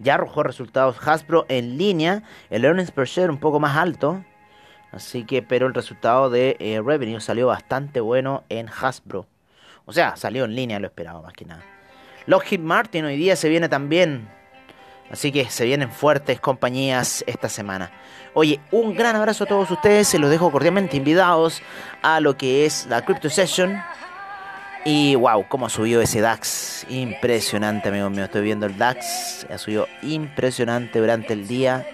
Ya 0.00 0.14
arrojó 0.14 0.42
resultados 0.42 0.96
Hasbro 1.06 1.46
en 1.48 1.78
línea. 1.78 2.24
El 2.50 2.64
earnings 2.64 2.90
per 2.90 3.06
share 3.06 3.30
un 3.30 3.38
poco 3.38 3.60
más 3.60 3.76
alto. 3.76 4.24
Así 4.90 5.24
que, 5.24 5.42
pero 5.42 5.66
el 5.66 5.74
resultado 5.74 6.30
de 6.30 6.56
eh, 6.58 6.80
revenue 6.84 7.20
salió 7.20 7.46
bastante 7.46 8.00
bueno 8.00 8.42
en 8.48 8.68
Hasbro. 8.68 9.26
O 9.84 9.92
sea, 9.92 10.16
salió 10.16 10.44
en 10.44 10.56
línea, 10.56 10.80
lo 10.80 10.88
esperaba 10.88 11.22
más 11.22 11.32
que 11.32 11.44
nada. 11.44 11.62
Lockheed 12.26 12.60
Martin 12.60 13.04
hoy 13.04 13.16
día 13.16 13.36
se 13.36 13.48
viene 13.48 13.68
también. 13.68 14.28
Así 15.10 15.32
que 15.32 15.48
se 15.48 15.64
vienen 15.64 15.90
fuertes 15.90 16.40
compañías 16.40 17.24
esta 17.26 17.48
semana. 17.48 17.90
Oye, 18.34 18.60
un 18.70 18.94
gran 18.94 19.16
abrazo 19.16 19.44
a 19.44 19.46
todos 19.46 19.70
ustedes. 19.70 20.08
Se 20.08 20.18
los 20.18 20.30
dejo 20.30 20.50
cordialmente 20.52 20.96
invitados 20.96 21.62
a 22.02 22.20
lo 22.20 22.36
que 22.36 22.66
es 22.66 22.86
la 22.86 23.04
Crypto 23.04 23.30
Session. 23.30 23.82
Y 24.84 25.14
wow, 25.16 25.46
cómo 25.48 25.66
ha 25.66 25.70
subido 25.70 26.02
ese 26.02 26.20
DAX. 26.20 26.86
Impresionante, 26.88 27.88
amigo 27.88 28.10
mío. 28.10 28.24
Estoy 28.24 28.42
viendo 28.42 28.66
el 28.66 28.76
DAX. 28.76 29.46
Ha 29.50 29.58
subido 29.58 29.88
impresionante 30.02 30.98
durante 30.98 31.32
el 31.32 31.48
día. 31.48 31.86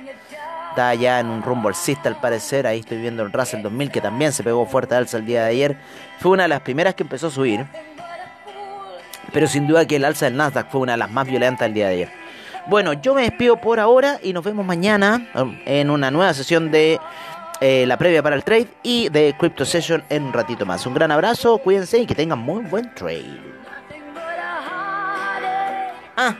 Está 0.70 0.94
ya 0.94 1.20
en 1.20 1.28
un 1.28 1.42
rumbo 1.42 1.68
alcista 1.68 2.08
al 2.08 2.20
parecer. 2.20 2.66
Ahí 2.66 2.80
estoy 2.80 2.98
viendo 2.98 3.22
el 3.22 3.32
Russell 3.32 3.62
2000 3.62 3.90
que 3.92 4.00
también 4.00 4.32
se 4.32 4.42
pegó 4.42 4.66
fuerte 4.66 4.96
alza 4.96 5.18
el 5.18 5.26
día 5.26 5.42
de 5.44 5.50
ayer. 5.50 5.76
Fue 6.18 6.32
una 6.32 6.42
de 6.42 6.48
las 6.48 6.60
primeras 6.60 6.94
que 6.94 7.04
empezó 7.04 7.28
a 7.28 7.30
subir. 7.30 7.64
Pero 9.32 9.46
sin 9.46 9.66
duda 9.66 9.86
que 9.86 9.96
el 9.96 10.04
alza 10.04 10.26
del 10.26 10.36
Nasdaq 10.36 10.70
fue 10.70 10.80
una 10.80 10.92
de 10.92 10.98
las 10.98 11.10
más 11.10 11.26
violentas 11.26 11.66
del 11.66 11.74
día 11.74 11.86
de 11.88 11.94
ayer. 11.94 12.23
Bueno, 12.66 12.94
yo 12.94 13.14
me 13.14 13.22
despido 13.22 13.56
por 13.56 13.78
ahora 13.78 14.18
y 14.22 14.32
nos 14.32 14.42
vemos 14.42 14.64
mañana 14.64 15.28
um, 15.34 15.56
en 15.66 15.90
una 15.90 16.10
nueva 16.10 16.32
sesión 16.32 16.70
de 16.70 16.98
eh, 17.60 17.84
la 17.86 17.98
previa 17.98 18.22
para 18.22 18.36
el 18.36 18.42
trade 18.42 18.68
y 18.82 19.10
de 19.10 19.34
Crypto 19.38 19.64
Session 19.64 20.02
en 20.08 20.24
un 20.24 20.32
ratito 20.32 20.64
más. 20.64 20.86
Un 20.86 20.94
gran 20.94 21.10
abrazo, 21.10 21.58
cuídense 21.58 21.98
y 21.98 22.06
que 22.06 22.14
tengan 22.14 22.38
muy 22.38 22.62
buen 22.64 22.94
trade. 22.94 23.38
Ah, 26.16 26.36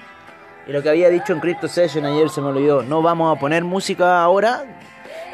y 0.67 0.73
lo 0.73 0.83
que 0.83 0.89
había 0.89 1.11
dicho 1.11 1.33
en 1.33 1.41
Crypto 1.41 1.69
Session 1.69 2.07
ayer 2.07 2.31
se 2.31 2.41
me 2.41 2.49
olvidó. 2.49 2.83
No 2.83 3.03
vamos 3.03 3.37
a 3.37 3.39
poner 3.39 3.63
música 3.65 4.23
ahora 4.23 4.65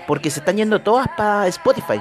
porque 0.09 0.29
se 0.29 0.41
están 0.41 0.57
yendo 0.57 0.81
todas 0.81 1.07
para 1.17 1.47
Spotify. 1.47 2.01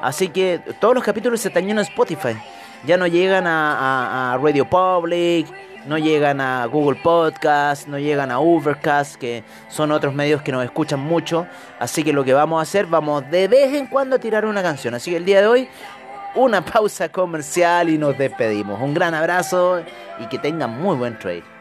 Así 0.00 0.28
que 0.28 0.60
todos 0.80 0.94
los 0.94 1.04
capítulos 1.04 1.40
se 1.40 1.48
están 1.48 1.66
yendo 1.66 1.82
a 1.82 1.84
Spotify 1.84 2.36
ya 2.84 2.96
no 2.96 3.06
llegan 3.06 3.46
a, 3.46 4.38
Radio 4.42 4.68
Public, 4.68 5.46
no 5.88 5.96
llegan 5.96 6.40
a 6.40 6.66
Google 6.66 7.00
Podcast, 7.02 7.88
no 7.88 7.98
llegan 7.98 8.30
a 8.30 8.40
Ubercast, 8.40 9.16
que 9.16 9.42
son 9.68 9.90
otros 9.90 10.14
medios 10.14 10.42
que 10.42 10.52
nos 10.52 10.62
escuchan 10.62 11.00
mucho. 11.00 11.46
Así 11.78 12.04
que 12.04 12.12
lo 12.12 12.24
que 12.24 12.34
vamos 12.34 12.58
a 12.58 12.62
hacer, 12.62 12.86
vamos 12.86 13.28
de 13.30 13.48
vez 13.48 13.74
en 13.74 13.86
cuando 13.86 14.16
a 14.16 14.18
tirar 14.18 14.44
una 14.44 14.62
canción. 14.62 14.94
Así 14.94 15.10
que 15.10 15.16
el 15.16 15.24
día 15.24 15.40
de 15.40 15.46
hoy, 15.46 15.68
una 16.34 16.62
pausa 16.64 17.08
comercial 17.08 17.88
y 17.88 17.96
nos 17.96 18.18
despedimos. 18.18 18.80
Un 18.80 18.92
gran 18.92 19.14
abrazo 19.14 19.82
y 20.18 20.26
que 20.26 20.38
tengan 20.38 20.78
muy 20.78 20.94
buen 20.94 21.18
trade. 21.18 21.57